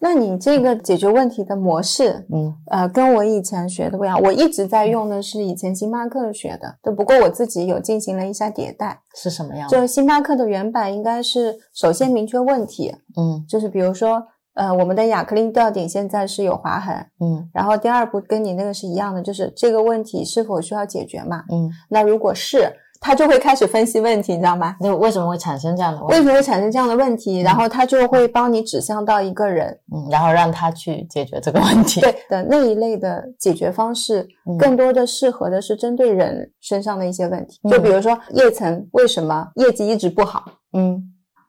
[0.00, 4.20] 那你这个解决问题的模式，嗯呃，跟我以前学的不一样。
[4.22, 9.00] 我一直在用的是以前星巴克学的，对，不过我自己有进行了一下迭代。
[9.14, 9.80] 是什么样的？
[9.80, 14.22] 就星巴克的原版应该是首先明确问题，嗯就是比如说，
[14.54, 21.44] 呃，我们的亚克力吊顶现在是有划痕，嗯然后第二步跟你那个是一样的，就是这个问题是否需要解决嘛？
[21.50, 22.70] 嗯，那如果是，
[23.00, 24.76] 他就会开始分析问题，你知道吗？
[24.80, 26.16] 那为什么会产生这样的问为？
[26.16, 27.40] 什么会产生这样的问题？
[27.40, 32.00] 然后他就会帮你指向到一个人，嗯，然后让他去解决这个问题。
[32.00, 37.60] 对的那一类的解决方式，嗯更多的适合的是针对人身上的一些问题。
[37.64, 40.44] 嗯就比如说叶层为什么业绩一直不好？
[40.72, 41.02] 嗯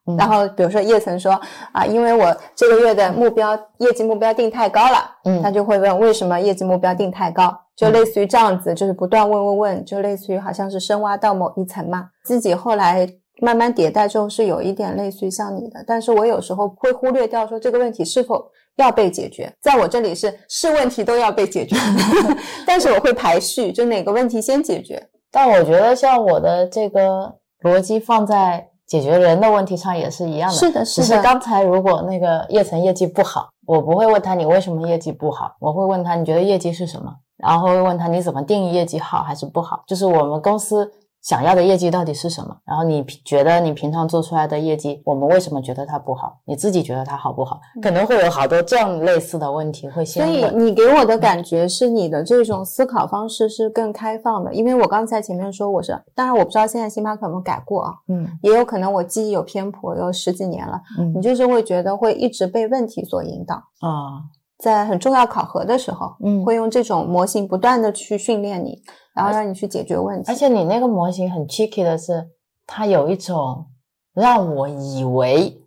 [0.05, 1.39] 嗯然后比如说叶曾说
[1.73, 12.09] 啊，因为我这个月的目标业绩目标定太高了，嗯他就会问为什么业绩目标定太高，就类似于这样子，就是不断问问问，就类似于好像是深挖到某一层嘛。
[12.25, 13.07] 自己后来
[13.39, 18.43] 慢慢迭代之后是有一点类似于像你的，但是我有时候会忽略掉说这个问题是否
[18.77, 21.75] 要被解决，在我这里是是问题都要被解决，
[22.65, 25.07] 但是我会排序，就哪个问题先解决。
[25.31, 30.55] 但我觉得像我的这个逻辑放在解决人的问题上也是一样的。
[30.55, 50.53] 是的，是的，是刚才如果那个叶晨业绩不好，我不会问他你为什么业绩不好，我会问他你觉得业绩是什么，然后会问他你怎么定义业绩好还是不好，就是我们公司想要的业绩到底是什么，然后你平觉得你平常做出来的业绩，我们为什么觉得它不好，你自己觉得它好不好，可能会有好多这样类似的问题会先问。
[50.53, 61.11] 以你给我的感觉是你的这种思考方式是更开放的，因为我刚才前面说我是，当然我不知道现在星巴克有没有改过啊，嗯也有可能我记忆有偏颇，有十几年了，嗯。
[61.13, 64.23] 你嗯就是会觉得会一直被问题所引导，啊
[64.57, 68.81] 在很重要考核的时候，嗯会用这种模型不断的去训练你，
[69.13, 70.31] 然后让你去解决问题。
[70.31, 72.27] 而且你那个模型很 tricky 的是，
[72.65, 73.67] 它有一种
[74.13, 75.61] 让我以为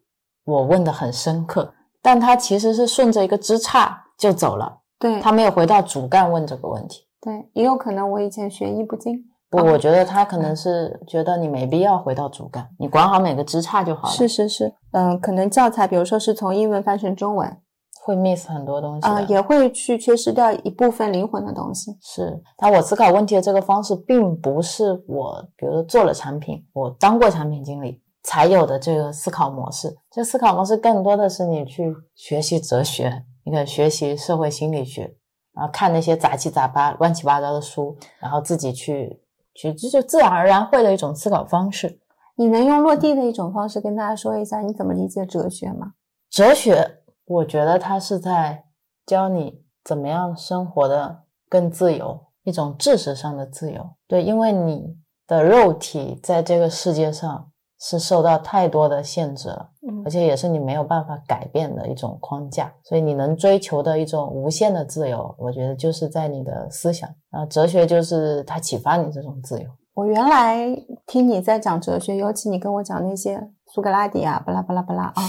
[0.44, 1.72] 我问的很深刻，
[2.02, 7.06] 但它其实是顺着一个枝杈就走了，对它没有回到主干问这个问题。
[7.20, 14.14] 对，也有可能我以前学艺不精，不，哦我觉得他可能是觉得你没必要回到主干，你管好每个枝杈就好了。
[14.14, 17.58] 是是是，嗯、可能教材比如说是从英文翻成中文，
[18.02, 19.08] 会 miss 很多东西的。
[19.08, 21.96] 啊、也会去缺失掉一部分灵魂的东西。
[22.00, 29.96] 是，但我思考问题的这个方式，并不是我，比如说做了产品，我当过产品经理才有的这个思考模式。
[30.10, 35.14] 这思考模式更多的是你去学习哲学，你可以学习社会心理学，
[35.52, 39.20] 然后看那些杂七杂八、乱七八糟的书，然后自己去
[39.54, 42.00] 去，这就自然而然会的一种思考方式。
[42.36, 45.92] 你能用落地的一种方式跟大家说一下你怎么理解哲学吗？
[46.30, 46.99] 哲学，
[47.30, 48.64] 我觉得他是在
[49.06, 53.88] 教你怎么样生活的更自由，一种知识上的自由。
[54.08, 54.96] 对，因为你
[55.28, 67.08] 的肉体在这个世界上是受到太多的限制了，嗯而且也是你没有办法改变的一种框架，所以你能追求的一种无限的自由，我觉得就是在你的思想。
[67.30, 69.68] 然后哲学就是它启发你这种自由。
[69.94, 70.66] 我原来
[71.06, 75.22] 听你在讲哲学，尤其你跟我讲那些苏格拉底啊，巴拉巴拉巴拉啊，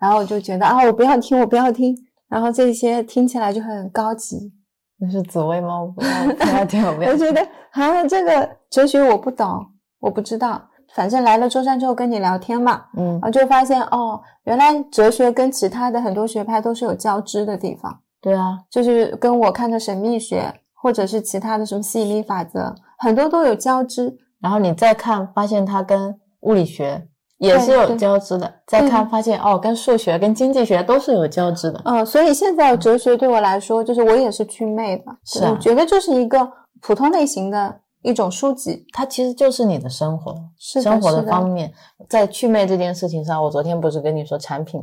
[0.00, 1.94] 然后我就觉得啊，我不要听，我不要听。
[2.28, 4.52] 然后这些听起来就很高级，
[4.98, 5.80] 那是紫薇吗？
[5.82, 7.10] 我不要听，我不 要。
[7.10, 7.40] 我觉得
[7.72, 9.66] 啊，这个哲学我不懂，
[10.00, 10.62] 我不知道。
[10.94, 18.00] 反正来了舟山之后跟你聊天嘛，嗯然后就发现哦，原来哲学跟其他的很多学派都是有交织的地方。
[18.20, 24.16] 对啊，就是跟我看的神秘学，或者是其他的什么吸引力法则，很多都有交织。
[24.40, 27.06] 然后你再看，发现它跟物理学
[27.40, 28.50] 也是有交织的。
[28.66, 31.80] 再看，发现哦，跟数学、跟经济学都是有交织的。
[31.84, 36.48] 嗯、所以现在哲学对我来说，就是我也是祛魅的，是啊我觉得就是一个
[36.80, 38.86] 普通类型的一种书籍。
[38.92, 41.72] 它其实就是你的生活，是生活的方面。
[42.08, 44.80] 在祛魅这件事情上，我昨天不是跟你说，产品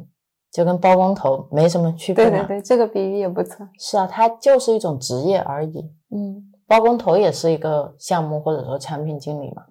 [0.52, 2.32] 就跟包工头没什么区别吗？
[2.32, 3.68] 对对对，这个比喻也不错。
[3.80, 5.80] 是啊，它就是一种职业而已。
[6.14, 9.64] 嗯包工头也是一个项目或者说产品经理嘛。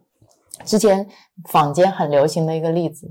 [0.66, 1.08] 之前
[1.48, 3.06] 坊间很流行的一个例子，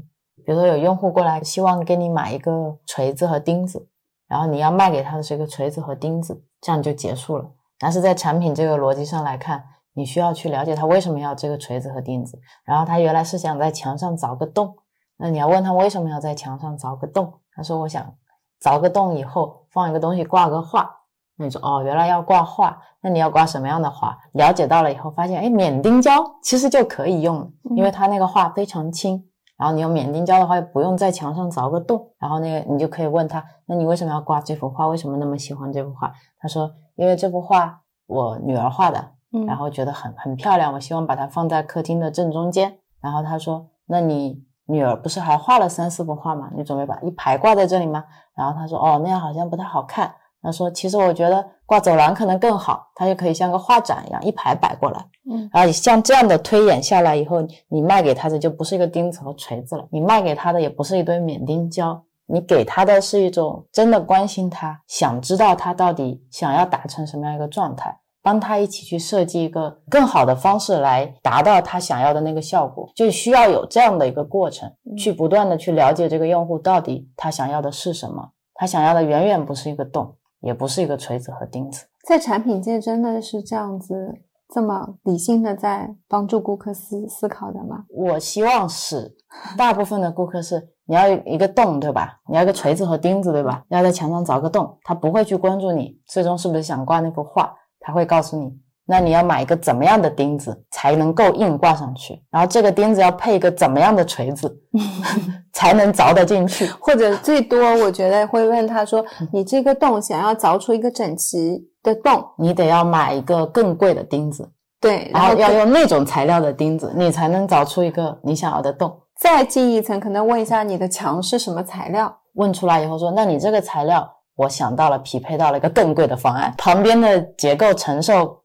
[0.46, 3.88] 比如说有用户过来希望给你买一个锤子和钉子，
[4.28, 7.50] 然后你要卖给他的是一个锤子和钉子，这样就结束了。
[7.80, 14.76] 但是在产品这个逻辑上来看，你需要去了解他为什么要这个锤子和钉子，然后他原来是想在墙上凿个洞，
[15.18, 18.16] 那你要问他为什么要在墙上凿个洞，他说我想
[18.62, 20.90] 凿个洞以后放一个东西挂个画，
[21.38, 24.18] 那你说哦，原来要挂画，那你要挂什么样的画？
[24.34, 29.24] 了解到了以后，发现哎，免钉胶其实就可以用了，因为它那个画非常轻。
[29.58, 32.10] 然后你用免钉胶的话，不用在墙上凿个洞。
[32.20, 34.88] 然后那个你就可以问他，那你为什么要挂这幅画？
[34.88, 36.12] 为什么那么喜欢这幅画？
[36.40, 42.80] 他说，因为这幅画我女儿画的，嗯，然后觉得很很漂亮，我希望把它放在客厅的正中间。
[43.02, 46.50] 然后他说，那你女儿不是还画了三四幅画吗？
[46.54, 48.04] 你准备把一排挂在这里吗？
[48.36, 50.14] 然后他说，哦，那样好像不太好看。
[50.46, 55.06] 他说，其实我觉得挂走廊可能更好，它就可以像个画展一样一排摆过来。
[55.30, 80.16] 嗯然后像这样的推演下来以后，你卖给他的就不是一个钉子和锤子了，你卖给他的也不是一堆免钉胶，你给他的是一种真的关心他，想知道他到底想要达成什么样一个状态，帮他一起去设计一个更好的方式来达到他想要的那个效果，就需要有这样的一个过程，去不断的去了解这个用户到底他想要的是什么，他想要的远远不是一个洞，
[80.46, 81.88] 也不是一个锤子和钉子。
[82.08, 84.14] 在产品界真的是这样子，
[84.54, 87.86] 这么理性的在帮助顾客思思考的吗？
[87.90, 89.18] 我希望是，
[89.58, 92.22] 大部分的顾客是你要一个洞，对吧？
[92.30, 93.64] 你要一个锤子和钉子，对吧？
[93.70, 98.56] 要在墙上凿个洞，他不会去关注你最终是不是想挂那幅画，他会告诉你，
[98.88, 104.62] 那你要买一个怎么样的钉子才能够硬挂上去，然后这个钉子要配一个怎么样的锤子
[105.54, 106.68] 才能凿得进去。
[106.80, 119.02] 或者最多我觉得会问他说：“你这个洞想要凿出一个整齐的洞，你得要买一个更贵的钉子，对，然后要用那种材料的钉子，你才能凿出一个你想要的洞。
[119.18, 122.14] 再进一层，可能问一下你的墙是什么材料。
[122.34, 128.36] 问出来以后说，那你这个材料，我想到了，匹配到了一个更贵的方案，旁边的结构承受嗯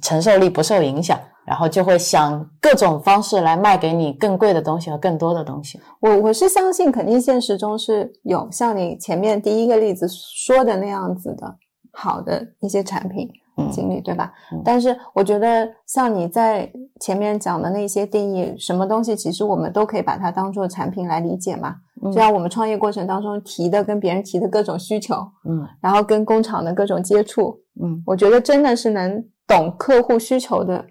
[0.00, 5.80] 承受力不受影响，然后就会想各种方式来卖给你更贵的东西和更多的东西。
[6.00, 11.56] 我我是相信，肯定现实中是有像你前面第一个例子说的那样子的
[11.92, 13.28] 好的一些产品
[13.58, 14.32] 嗯经历，对吧？
[14.52, 16.70] 嗯但是我觉得像你在
[17.00, 21.76] 前面讲的那些定义，什么东西其实我们都可以把它当做产品来理解嘛。
[22.04, 25.14] 嗯就像我们创业过程当中提的跟别人提的各种需求，
[25.48, 30.86] 嗯然后跟工厂的各种接触，嗯，我觉得真的是能懂客户需求的，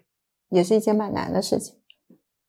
[0.49, 1.75] 也是一件蛮难的事情。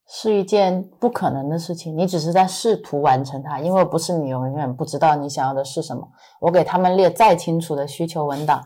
[0.07, 6.07] 是一件不可能的事情，你只是在试图完成它，因为不是你永远不知道你想要的是什么。
[6.41, 8.63] 我给他们列再清楚的需求文档，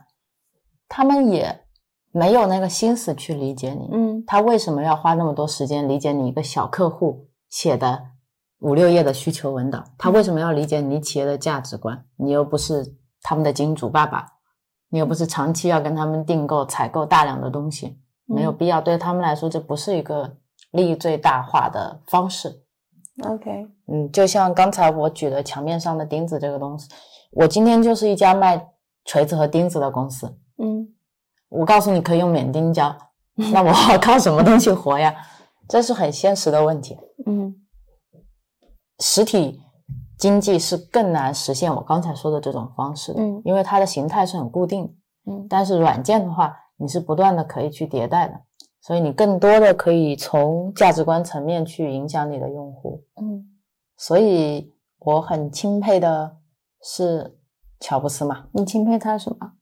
[0.89, 1.61] 他们也
[2.11, 3.89] 没有那个心思去理解你。
[3.93, 8.03] 嗯他为什么要花那么多时间理解你一个小客户写的
[8.61, 9.85] 五六页的需求文档？
[9.99, 12.07] 他为什么要理解你企业的价值观？
[12.17, 14.27] 你又不是他们的金主爸爸，
[14.89, 18.81] 你又不是长期要跟他们订购、采购大量的东西，没有嗯必要。
[18.81, 20.37] 对他们来说，这不是一个
[20.71, 22.63] 利益最大化的方式。
[23.25, 26.89] ，OK，嗯，就像刚才我举的墙面上的钉子这个东西，
[27.33, 28.69] 我今天就是一家卖
[29.05, 30.27] 锤子和钉子的公司。
[30.59, 30.89] 嗯
[31.49, 32.95] 我告诉你可以用免钉胶，
[33.35, 35.15] 那我靠什么东西活呀？
[35.69, 36.97] 这是很现实的问题。
[37.27, 37.55] 嗯
[39.01, 39.61] 实体
[40.19, 44.93] 经济是更难实现我刚才说的这种方式的，嗯因为它的形态是很固定的。
[45.33, 48.41] 嗯但是软件的话，你是不断的可以去迭代的，
[48.81, 53.03] 所以你更多的可以从价值观层面去影响你的用户。
[53.21, 53.45] 嗯
[53.97, 56.37] 所以我很钦佩的
[56.83, 57.39] 是
[57.81, 59.53] 乔布斯嘛，你钦佩他什么？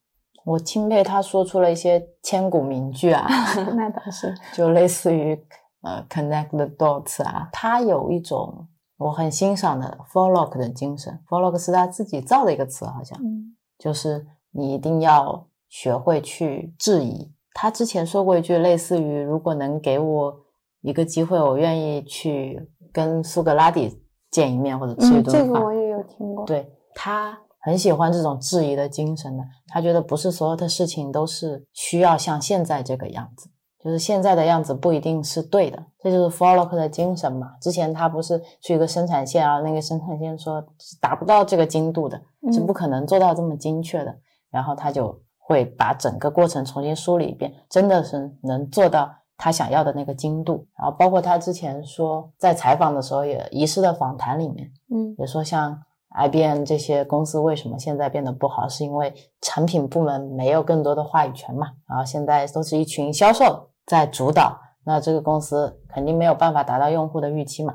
[0.45, 3.27] 我钦佩他说出了一些千古名句啊，
[3.75, 5.35] 那倒是，就类似于
[5.83, 17.33] 呃 connect the dots 啊，他有一种我很欣赏的 Forlock 的精神 Forlock 是他自己造的一个词，好像嗯就是你一定要学会去质疑。
[17.53, 20.37] 他之前说过一句类似于如果能给我
[20.81, 25.47] 一个机会，我愿意去跟苏格拉底见一面或者吃一嗯，顿饭。
[25.47, 26.45] 这个我也有听过。
[26.47, 33.49] 对他很喜欢这种质疑的精神的，他觉得不是所有的事情都是需要像现在这个样子，
[33.85, 37.53] 就是现在的样子不一定是对的，这就是 Follock 的精神嘛。
[37.61, 42.17] 之前他不是去一个生产线啊，那个生产线说是达不到这个精度的，
[42.51, 44.17] 是嗯不可能做到这么精确的，
[44.51, 50.67] 然后他就会把整个过程重新梳理一遍，真的是能做到他想要的那个精度。
[50.79, 54.71] 然后包括他之前说在采访的时候也遗失的访谈里面。
[54.91, 55.79] 嗯也说像
[56.17, 59.13] IBM 这些公司为什么现在变得不好，是因为
[59.43, 67.75] 产品部门没有更多的话语权嘛，然后现在都是一群销售在主导，那这个公司肯定没有办法达到用户的预期嘛。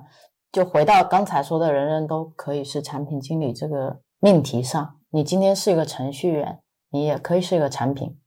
[0.52, 8.18] 就回到刚才说的人人都可以是产品经理这个命题上，你今天是一个程序员，你也可以是一个产品，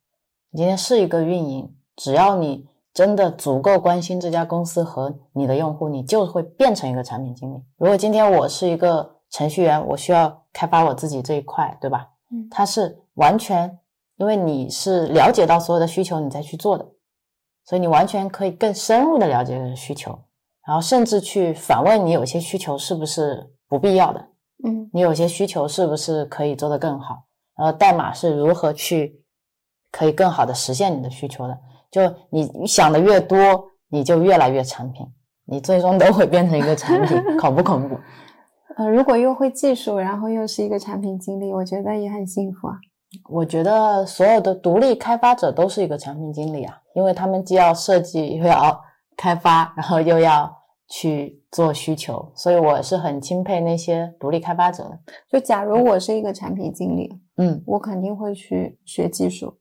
[0.51, 7.57] 你今天是一个运营，只要你真的足够关心这家公司和你的用户，你就会变成一个产品经理。
[7.77, 12.11] 如果今天我是一个程序员，我需要开发我自己这一块，对吧？
[12.31, 13.79] 嗯它是完全
[14.17, 16.87] 因为你是了解到所有的需求，你再去做的，
[17.65, 20.19] 所以你完全可以更深入的了解这个需求，
[20.67, 24.21] 然后甚至去反问你有些需求是不是不必要的，
[24.65, 27.25] 嗯你有些需求是不是可以做得更好？
[27.57, 29.23] 然后代码是如何去
[29.91, 31.59] 可以更好的实现你的需求的？
[31.91, 33.39] 就你你想的越多，
[33.91, 35.07] 你就越来越产品，
[35.45, 37.97] 你最终都会变成一个产品， 恐不恐怖？
[38.79, 42.75] 呃，如果又会技术，然后又是一个产品经理，我觉得也很幸福啊。
[43.29, 48.81] 我觉得所有的独立开发者都是一个产品经理啊，因为他们既要设计，又要
[49.17, 50.51] 开发，然后又要
[50.89, 54.99] 去做需求，所以我是很钦佩那些独立开发者的。
[55.31, 59.55] 就假如我是一个产品经理，嗯我肯定会去学技术，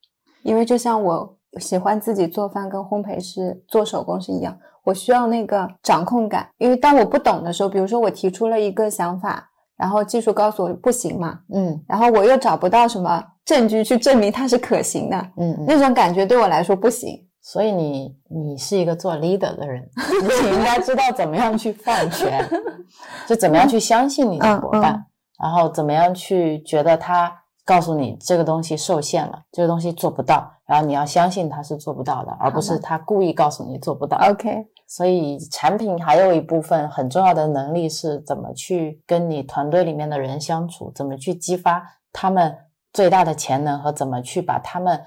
[0.43, 6.49] 因为就像我喜欢自己做饭跟烘焙是做手工是一样，我需要那个掌控感。
[6.57, 15.65] 因为当我不懂的时候，比如说我提出了一个想法，然后技术告诉我不行嘛，嗯然后我又找不到什么证据去证明它是可行的，嗯嗯。
[15.67, 17.27] 那种感觉对我来说不行。
[17.43, 19.83] 所以你你是一个做 leader 的人，
[20.45, 22.47] 你应该知道怎么样去放权，
[23.27, 25.05] 就怎么样去相信你的伙伴，嗯
[25.41, 27.35] 然后怎么样去觉得他
[27.65, 34.19] 告诉你这个东西受限了，这个东西做不到，然后你要相信他是做不到的，而不是他故意告诉你做不到。
[34.29, 41.81] OK，所以产品还有一部分很重要的能力是怎么去跟你团队里面的人相处，怎么去激发
[42.13, 42.55] 他们
[42.93, 45.01] 最大的潜能和怎么去把他们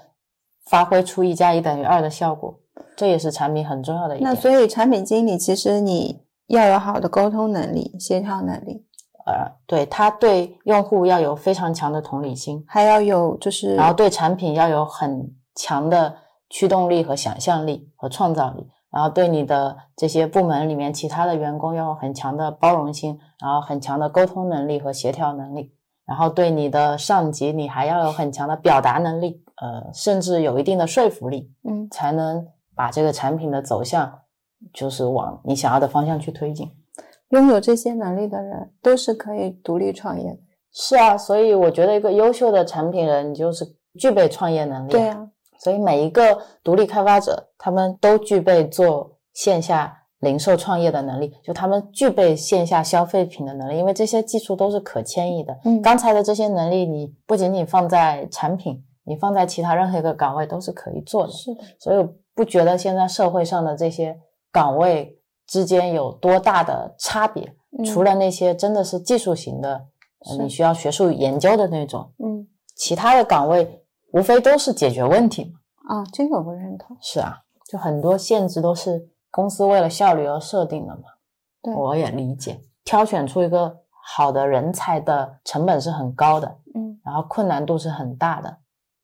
[0.65, 2.59] 发挥出一加一等于二的效果，
[2.97, 4.29] 这也是产品很重要的一点。
[4.29, 8.85] 那所以产品经理其实你要有好的沟通能力、协调能力，
[9.25, 16.15] 呃，对他对用户要有非常强的同理心，还要有就是然后对产品要有很强的
[16.49, 25.74] 驱动力和想象力和创造力，然后对你的这些部门里面其他的员工要有很强的包容心，然后很强的沟通能力和协调能力，
[26.05, 34.19] 然后对你的上级你还要有很强的表达能力，呃，甚至有一定的说服力，嗯才能把这个产品的走向
[34.73, 36.71] 就是往你想要的方向去推进。
[37.29, 40.37] 拥有这些能力的人都是可以独立创业的。
[40.71, 43.65] 是啊，所以我觉得一个优秀的产品人，你就是
[43.97, 44.91] 具备创业能力。
[44.91, 45.27] 对啊，
[45.57, 55.57] 所以每一个独立开发者，他们都具备做线下零售创业的能力，就他们具备线下消费品的能力，因为这些技术都是可迁移的。
[55.63, 61.31] 嗯刚才的这些能力，你不仅仅放在产品，你放在其他任何一个岗位都是可以做的。
[61.31, 64.17] 是的，所以我不觉得现在社会上的这些
[64.51, 65.17] 岗位
[65.47, 69.85] 之间有多大的差别，嗯除了那些真的是技术型的，
[70.27, 75.51] 呃你需要学术研究的那种，嗯其他的岗位无非都是解决问题嘛。
[75.87, 76.97] 啊，这个我认同。
[76.99, 77.37] 是啊，
[77.69, 81.01] 就很多限制都是公司为了效率而设定的嘛。
[81.61, 83.75] 对我也理解，挑选出一个
[84.07, 88.57] 好的人才的成本是很高的，嗯然后困难度是很大的，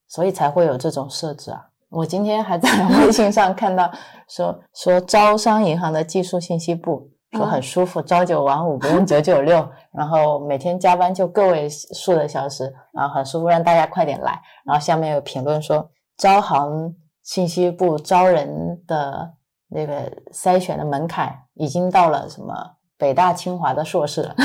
[0.08, 1.68] 所以才会有这种设置啊。
[1.90, 3.92] 我今天还在微信上看到
[4.30, 14.40] 说说招商银行的技术信息部说很舒服，朝九晚五不用九九六，然后每天加班就个位数的小时，然后很舒服，让大家快点来。
[14.64, 19.34] 然后下面有评论说招行信息部招人的
[19.72, 22.54] 那个筛选的门槛已经到了什么
[22.98, 24.36] 北大清华的硕士了，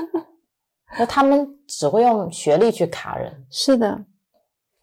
[0.98, 4.04] 那他们只会用学历去卡人，是的，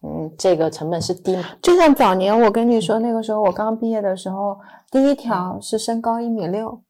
[0.02, 1.42] 嗯，这个成本是低嘛？
[1.60, 4.56] 就像早年我跟你说，那个时候我刚毕业的时候，
[4.90, 6.82] 第一条是身高一米六。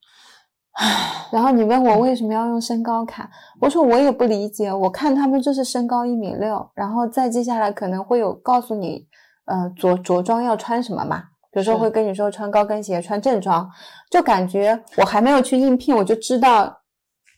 [1.30, 3.30] 然后你问我为什么要用身高卡，
[3.60, 4.72] 我说我也不理解。
[4.72, 9.06] 我看他们就是身高一米六，然后再接下来可能会有告诉你，
[9.44, 11.22] 呃，着着装要穿什么嘛，
[11.54, 13.70] 比如说会跟你说穿高跟鞋、穿正装，
[14.10, 16.80] 就感觉我还没有去应聘，我就知道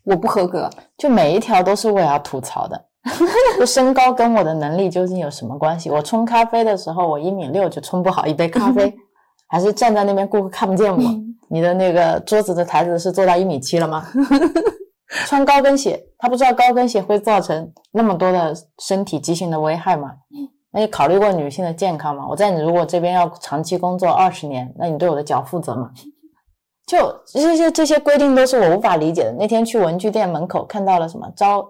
[0.05, 0.71] 我不合格。
[0.97, 2.83] 就每一条都是我要吐槽的。
[3.61, 5.91] 就身高跟我的能力究竟有什么关系？
[5.91, 8.93] 我冲咖啡的时候，我一米六就冲不好一杯咖啡，
[9.49, 10.99] 还是站在那边顾客看不见我？
[11.51, 14.07] 你的那个桌子的台子是做到一米七了吗？
[15.27, 20.13] 穿高跟鞋，他不知道高跟鞋会造成那么多的身体畸形的危害吗？
[20.77, 22.27] 那你考虑过女性的健康吗？
[22.29, 25.91] 我在你如果这边要长期工作二十年，那你对我的脚负责吗？
[26.87, 29.33] 就这些这些规定都是我无法理解的。
[29.33, 31.67] 那天去文具店门口看到了什么招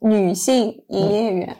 [0.00, 1.56] 女性营业员，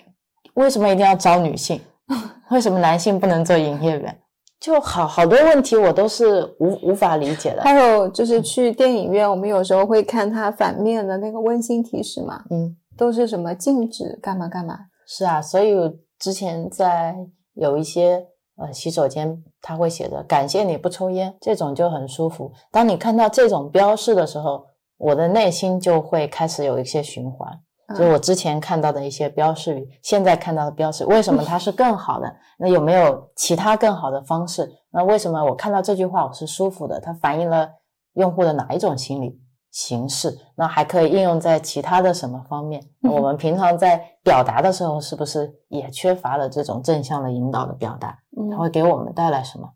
[0.55, 1.81] 为什么一定要招女性？
[2.51, 4.19] 为什么男性不能做营业员？
[4.59, 7.63] 就好好多问题我都是无无法理解的。
[7.63, 14.77] 还有就是去电影院，我们有时候会看它反面的那个温馨提示嘛，嗯，都是什么禁止干嘛干嘛。
[15.07, 17.17] 是啊，所以我之前在
[17.55, 22.53] 有一些呃洗手间，它会写着“感谢你不抽烟”，这种就很舒服。
[22.71, 24.67] 当你看到这种标示的时候，
[24.97, 27.61] 我的内心就会开始有一些循环。
[27.97, 32.37] 就是我之前看到的一些标示语，现在看到的标识，为什么它是更好的？
[32.59, 34.71] 那有没有其他更好的方式？
[34.91, 37.01] 那为什么我看到这句话我是舒服的？
[37.01, 37.71] 它反映了
[38.13, 39.41] 用户的哪一种心理
[39.79, 40.37] 形式？
[40.57, 42.83] 那还可以应用在其他的什么方面？
[43.01, 48.19] 那我们平常在表达的时候，是不是也缺乏了这种正向的引导的表达？
[48.37, 49.69] 嗯它会给我们带来什么？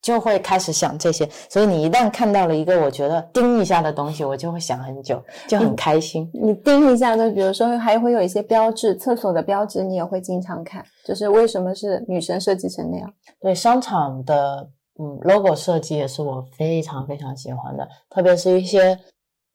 [0.00, 6.30] 就会开始想这些，所以你一旦看到了一个我觉得叮一下的东西，我就会想很久，就很开心。
[6.32, 13.12] 你盯一下就，比如说还会有一些标志，厕所的标志你也会经常看，就是为什么是女生设计成那样？
[13.40, 18.98] 对商场的嗯 logo 设计也是我非常非常喜欢的，特别是一些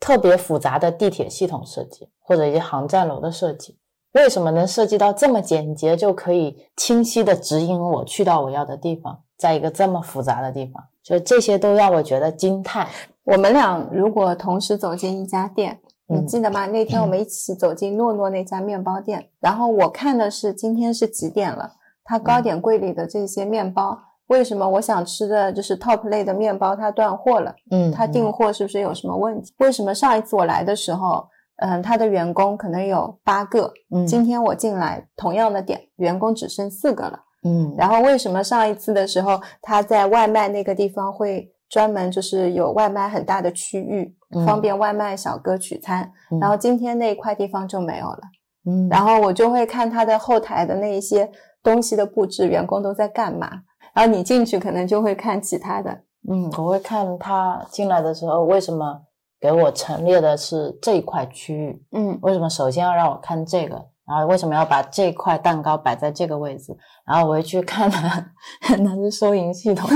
[0.06, 3.76] 特别复杂的地铁系统设计，或者一些航站楼的设计。
[4.12, 10.84] 为什么能设计到这么简洁，就可以清晰的指引我去到我要的地方，在一个这么复杂的地方？
[11.02, 12.88] 就这些都让我觉得惊叹。
[13.24, 16.68] 我们俩如果同时走进一家店，你嗯记得吗？
[16.68, 23.98] 那天我们一起走进诺诺那家面包店，然后我看的是今天是几点了，它糕点柜里的这些面包
[24.28, 27.54] 为什么我想吃的就是 top 类的面包它断货了？
[27.72, 29.54] 嗯，它订货是不是有什么问题？
[29.60, 37.20] 为什么上一次我来的时候，嗯，他的员工可能有八个，嗯今天我进来同样的点，员工只剩四个了。
[37.44, 48.20] 嗯，然后为什么上一次的时候他在外卖那个地方会专门就是有外卖很大的区域，嗯方便外卖小哥取餐，嗯然后今天那一块地方就没有了。
[48.68, 51.30] 嗯，然后我就会看他的后台的那一些
[51.62, 53.48] 东西的布置，员工都在干嘛。
[53.96, 55.90] 然后你进去可能就会看其他的，
[56.30, 59.02] 嗯，我会看他进来的时候为什么
[59.40, 62.20] 给我陈列的是这一块区域，嗯。
[62.22, 63.76] 为什么首先要让我看这个，
[64.06, 66.76] 然后为什么要把这块蛋糕摆在这个位置，
[67.06, 68.32] 然后我会去看他
[68.84, 69.90] 那是收银系统，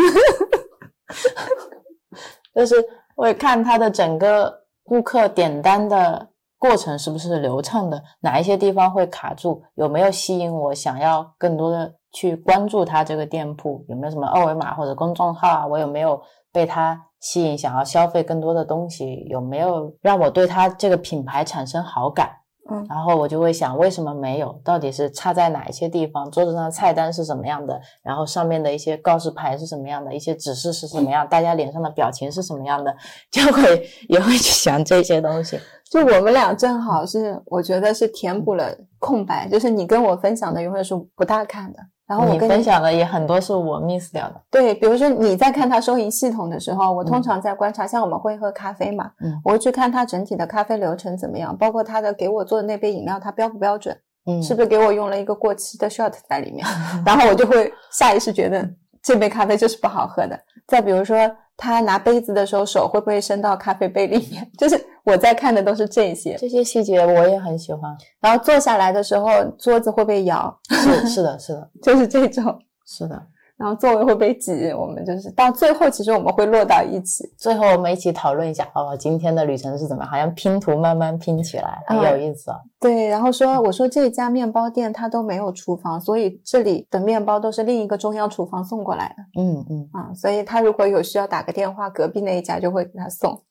[2.56, 2.76] 就是
[3.18, 22.30] 会看他的整个顾客点单的过程是不是流畅的，哪一些地方会卡住，有没有吸引我想要更多的去关注他这个店铺，有没有什么二维码或者公众号啊，我有没有被他吸引，想要消费更多的东西，有没有让我对他这个品牌产生好感？
[22.72, 24.62] 嗯然后我就会想，为什么没有？
[24.64, 26.30] 到底是差在哪一些地方？
[26.30, 27.82] 桌子上的菜单是什么样的？
[28.04, 30.14] 然后上面的一些告示牌是什么样的？
[30.14, 31.28] 一些指示是什么样？
[31.28, 32.96] 大家脸上的表情是什么样的？
[33.32, 35.60] 就会也会去想这些东西。
[35.90, 41.80] 就我们俩正好是，我觉得是填补了空白，就是你跟我分享的永远是不大看的，
[42.10, 44.42] 然后我跟你分享的也很多是我 miss 掉的。
[44.50, 53.96] 对，比如说你在看它收银系统的时候，我通嗯常在观察，像我们会喝咖啡嘛，嗯我会去看它整体的咖啡流程怎么样，包括它的给我做的那杯饮料它标不标准，
[54.26, 56.66] 嗯，是不是给我用了一个过期的 shot 在里面，
[57.06, 58.68] 然后我就会下意识觉得
[59.04, 60.40] 这杯咖啡就是不好喝的。
[60.68, 61.16] 再比如说
[61.60, 66.36] 他拿杯子的时候手会不会伸到咖啡杯里面， 就是我在看的都是这些。
[66.40, 67.96] 这些细节我也很喜欢。
[68.22, 69.30] 然后坐下来的时候
[69.60, 72.58] 桌子会不会摇，是是的，是的， 就是这种。
[72.86, 73.22] 是的。
[73.60, 77.26] 然后座位会被挤，我们就是到最后其实我们会落到一起。
[77.38, 80.10] 最后我们一起讨论一下，哦，今天的旅程是怎么样？
[80.10, 82.58] 好像拼图慢慢拼起来，很有意思啊。
[82.80, 93.44] 对，然后说我说这家面包店它都没有厨房，所以这里的面包都是另一个中央厨房送过来的嗯嗯，啊，所以他如果有需要打个电话，隔壁那一家就会给他送。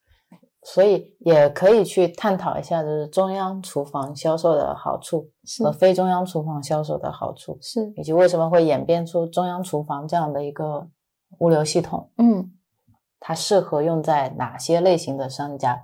[0.74, 5.30] 所以也可以去探讨一下，就是中央厨房销售的好处
[5.64, 10.86] 和非中央厨房销售的好处，是，以及为什么会演变出中央厨房这样的一个
[11.38, 12.52] 物流系统，嗯，
[13.18, 15.80] 它适合用在哪些类型的商家？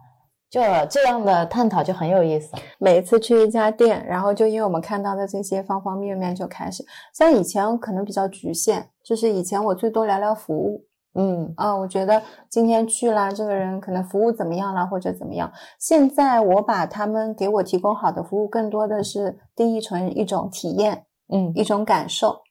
[0.51, 2.55] 就这样的探讨就很有意思。
[2.79, 10.85] 每一次去一家店，然后就因为我们看到的这些方方面面就开始，像以前可能比较局限，就是以前我最多聊聊服务，
[11.15, 15.53] 嗯啊，我觉得今天去啦，这个人可能服务怎么样啦，或者怎么样。
[15.79, 22.43] 现在我把他们给我提供好的服务，更多的是定义成一种体验，嗯，一种感受。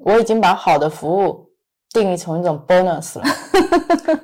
[0.00, 1.46] 我已经把好的服务
[1.92, 3.24] 定义成一种 bonus 了，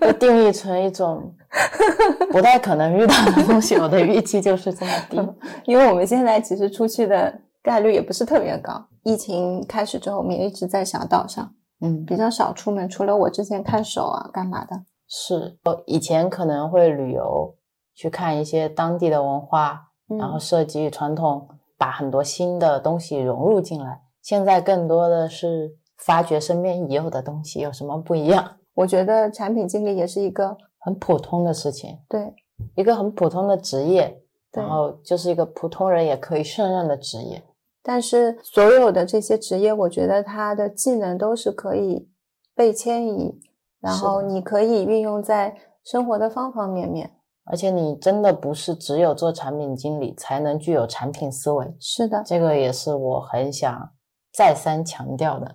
[0.00, 1.34] 就定义成一种
[2.32, 3.76] 不太可能遇到的东西。
[3.76, 5.18] 我的预期就是这么低。
[5.64, 8.86] 因为我们现在其实出去的概率也不是特别高。
[9.02, 14.84] 疫情开始之后，我们也一直在小岛上，嗯，比较少出门，除了我之前看手啊干嘛的。
[15.08, 17.54] 是我以前可能会旅游
[17.94, 21.48] 去看一些当地的文化，嗯然后设计传统，
[21.78, 24.00] 把很多新的东西融入进来。
[24.22, 32.34] 现在更多的是发掘身边已有的东西有什么不一样， 我觉得产品经理也是一个 很普通的事情，对
[32.74, 34.20] 一个很普通的职业，
[34.50, 37.44] 然后就是一个普通人也可以胜任的职业。
[37.88, 42.08] 但是所有的这些职业，我觉得它的技能都是可以
[42.52, 43.40] 被迁移，
[43.80, 47.12] 然后你可以运用在生活的方方面面。
[47.44, 53.92] 而且你真的不是只有做产品经理才能具有产品思维，是的，这个也是我很想
[54.32, 55.54] 再三强调的。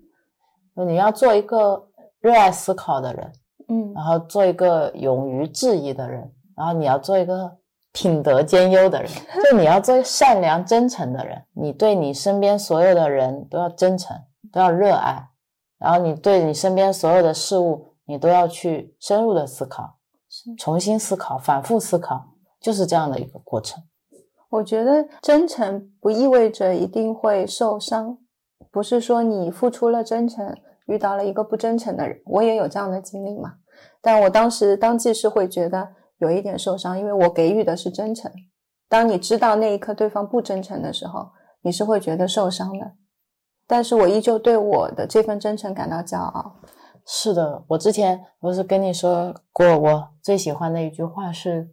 [0.76, 1.88] 就你要做一个
[2.20, 3.32] 热爱思考的人，
[3.68, 7.56] 嗯然后做一个勇于质疑的人，然后你要做一个
[7.94, 9.10] 品德兼优的人，
[9.42, 11.40] 就你要做善良真诚的人。
[11.54, 14.16] 你对你身边所有的人都要真诚，
[14.52, 15.28] 都要热爱，
[15.78, 19.98] 然后你对你身边所有的事物，你都要去深入的思考，
[20.58, 23.82] 重新思考，反复思考，就是这样的一个过程。
[24.50, 28.18] 我觉得真诚不意味着一定会受伤，
[28.72, 30.52] 不是说你付出了真诚，
[30.86, 33.54] 遇到了一个不真诚的人，我也有这样的经历嘛。
[34.02, 35.88] 但我当时当即是会觉得
[36.24, 38.32] 有一点受伤，因为我给予的是真诚。
[38.88, 41.30] 当你知道那一刻对方不真诚的时候，
[41.62, 42.92] 你是会觉得受伤的。
[43.66, 46.56] 但是我依旧对我的这份真诚感到骄傲。
[47.06, 51.70] 是的，我之前不是跟你说过，我最喜欢的一句话是：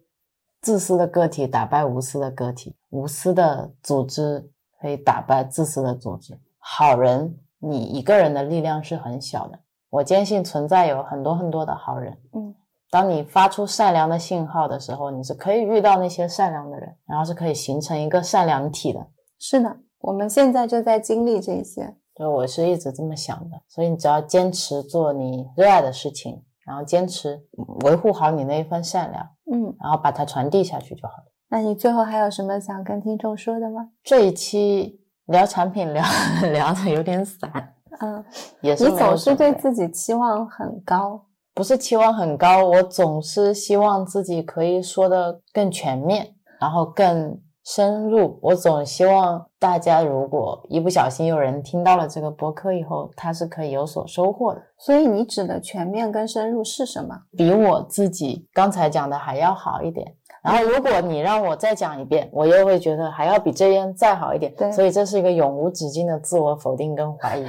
[0.61, 4.49] 自私的个体打败无私的个体，无私的组织
[4.81, 6.37] 可以打败自私的组织。
[6.59, 9.59] 好人你一个人的力量是很小的。
[9.89, 12.17] 我坚信存在有很多很多的好人。
[12.33, 12.55] 嗯，
[12.91, 19.07] 当你发出善良的信号的时候，你是可以遇到那些善良的人，然后是可以形成一个善良体的。
[19.39, 21.95] 是的，我们现在就在经历这些。
[22.13, 27.41] 就我是一直这么想的，所以你只要坚持做你热爱的事情，然后坚持
[27.85, 31.31] 维护好你那一份善良，嗯，然后把它传递下去就好了。
[31.47, 33.89] 那你最后还有什么想跟听众说的吗？
[34.03, 36.03] 这一期聊产品聊
[36.51, 38.21] 聊的有点散，嗯，
[38.59, 41.25] 也是你总是对自己期望很高。
[41.53, 48.39] 不是期望很高，我总是希望自己可以说的更全面，然后更深入。
[48.41, 57.15] 我总希望大家如果一不小心有人听到了这个博客以后，他是可以有所收获的，所以你指的全面跟深入是什么？
[57.37, 60.15] 比我自己刚才讲的还要好一点。
[60.43, 64.51] 然后，如果你让我再讲一遍，我又会觉得还要比这边再好一点。
[64.55, 67.45] 对所以这是一个永无止境的自我否定跟怀疑。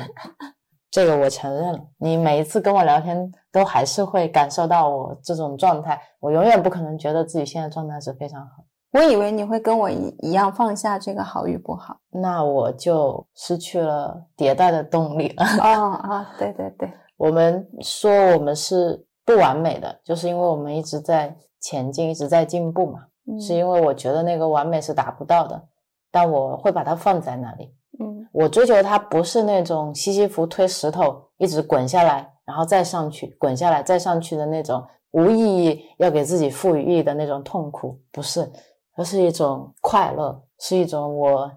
[0.93, 1.81] 这个我承认了。
[1.97, 5.99] 你每一次跟我聊天，都还是会感受到我这种状态。
[6.21, 8.63] 我永远不可能觉得自己现在状态是非常好，
[8.93, 11.97] 我以为你会跟我一一样放下这个好与不好。
[12.11, 15.45] 那我就失去了迭代的动力了。
[15.45, 23.07] 啊 啊，对对对，我们说我们是不完美的，就是因为我们一直在前进，一直在进步嘛。
[23.25, 25.63] 嗯是因为我觉得那个完美是达不到的，
[26.11, 27.73] 但我会把它放在那里。
[28.01, 38.51] 嗯我追求它不是那种西西弗推石头一直滚下来，然后再上去，滚下来再上去的那种无意义要给自己赋予意义的那种痛苦，不是，
[38.97, 41.51] 而是一种快乐，是一种我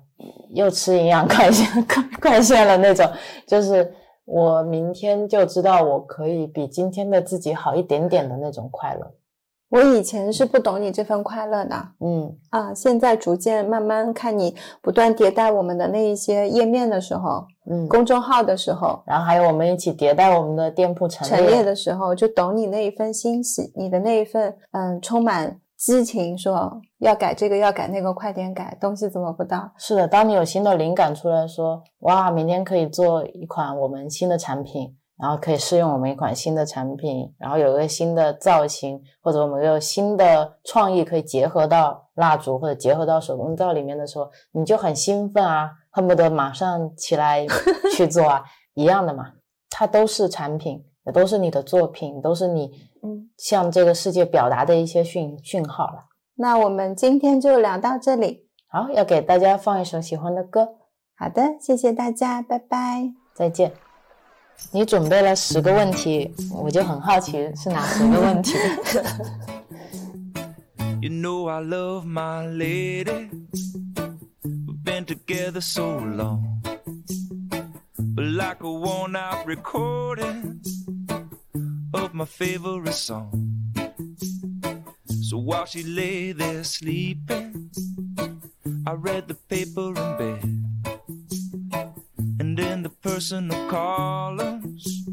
[0.54, 3.10] 又吃营养 快线快快线了那种，
[3.48, 3.94] 就是
[4.26, 9.14] 我明天就知道我可以比今天的自己好一点点的那种快乐。
[9.70, 29.72] 我以前是不懂你这份快乐的嗯啊，现在逐渐慢慢看你不断迭代我们的那一些页面的时候，嗯，公众号的时候，然后还有我们一起迭代我们的店铺陈陈列的时候，就懂你那一份欣喜，你的那一份嗯充满激情，说要改这个要改那个，快点改，东西怎么不到？
[29.78, 47.46] 是的，当你有新的灵感出来说，哇，明天可以做一款我们新的产品，然后可以试用我们一款新的产品，然后有一个新的造型，或者我们有新的创意可以结合到蜡烛或者结合到手工皂里面的时候，你就很兴奋啊，恨不得马上起来
[47.96, 48.44] 去做啊，
[48.74, 49.32] 一样的嘛，
[49.70, 52.72] 它都是产品，也都是你的作品，都是你
[53.04, 56.06] 嗯，向这个世界表达的一些讯讯号了。
[56.36, 58.50] 那我们今天就聊到这里。
[58.68, 60.76] 好，要给大家放一首喜欢的歌。
[61.18, 63.14] 好的，谢谢大家，拜拜。
[63.34, 63.85] 再见。
[64.72, 68.54] 你准备了十个问题，我就很好奇是哪十个问题。
[71.02, 73.30] You know I love my lady.
[74.44, 76.62] We've been together so long.
[77.98, 80.62] But like a worn out recording
[81.94, 83.30] of my favorite song.
[85.08, 87.70] So while she lay there sleeping,
[88.86, 90.44] I read the paper in bed.
[92.86, 95.08] The personal columns,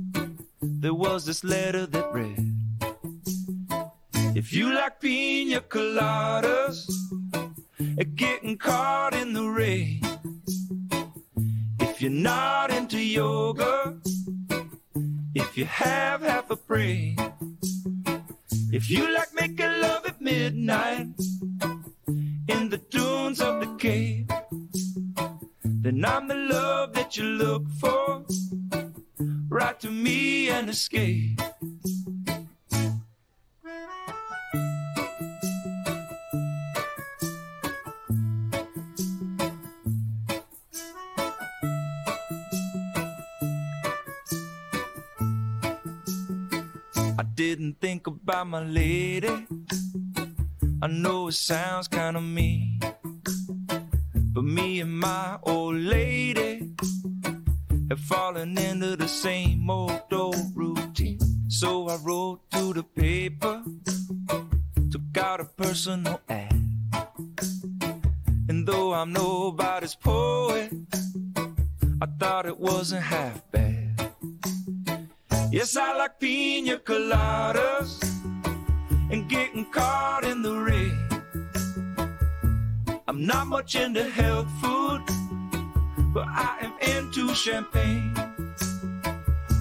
[0.61, 2.53] there was this letter that read.
[4.37, 6.87] If you like pina coladas
[7.79, 10.03] and getting caught in the rain,
[11.81, 13.97] if you're not into yoga,
[15.35, 17.17] if you have half a brain,
[18.71, 21.09] if you like making love at midnight
[22.49, 24.29] in the dunes of the cave,
[25.93, 28.25] then I'm the love that you look for.
[29.49, 31.41] Write to me and escape.
[47.19, 49.47] I didn't think about my lady.
[50.81, 52.81] I know it sounds kind of mean.
[54.35, 56.73] But me and my old lady
[57.91, 61.21] have fallen into the same old old routine.
[61.49, 63.63] So I wrote to the paper,
[64.91, 66.55] took out a personal ad.
[68.49, 70.73] And though I'm nobody's poet,
[72.01, 74.13] I thought it wasn't half bad.
[75.51, 78.03] Yes, I like pina coladas
[79.11, 81.22] and getting caught in the rain.
[83.09, 85.03] I'm not much into health food,
[86.15, 88.15] but I am into champagne.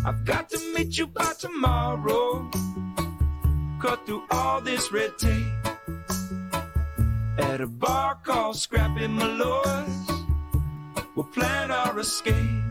[0.06, 2.50] I've got to meet you by tomorrow.
[3.80, 5.48] Cut through all this red tape
[7.40, 10.24] at a bar called Scrappy Malloy's.
[11.16, 12.71] We'll plan our escape.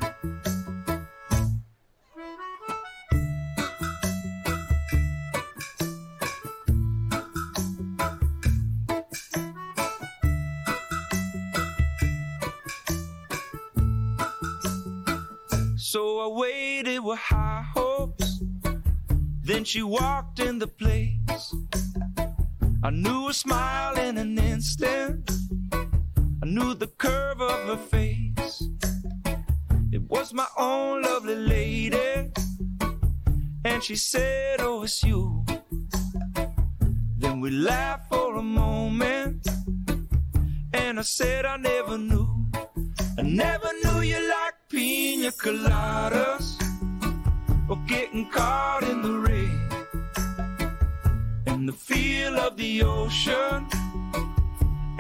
[15.93, 18.41] So I waited with high hopes.
[19.43, 21.53] Then she walked in the place.
[22.85, 25.29] I knew her smile in an instant.
[25.75, 28.63] I knew the curve of her face.
[29.91, 32.31] It was my own lovely lady.
[33.65, 35.45] And she said, Oh, it's you.
[37.19, 39.45] Then we laughed for a moment.
[40.73, 42.29] And I said, I never knew.
[43.19, 46.55] I never knew you liked pina coladas
[47.69, 49.61] or getting caught in the rain
[51.47, 53.67] and the feel of the ocean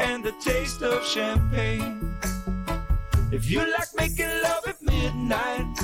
[0.00, 2.16] and the taste of champagne.
[3.30, 5.76] If you like making love at midnight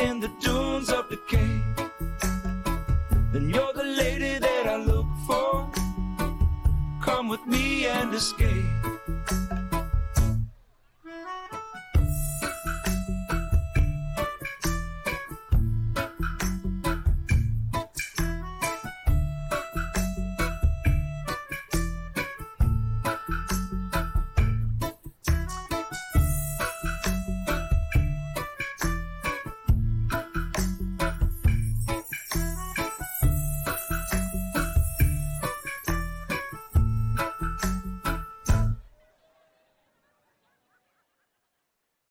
[0.00, 1.62] in the dunes of the decay,
[3.32, 5.70] then you're the lady that I look for.
[7.00, 8.97] Come with me and escape.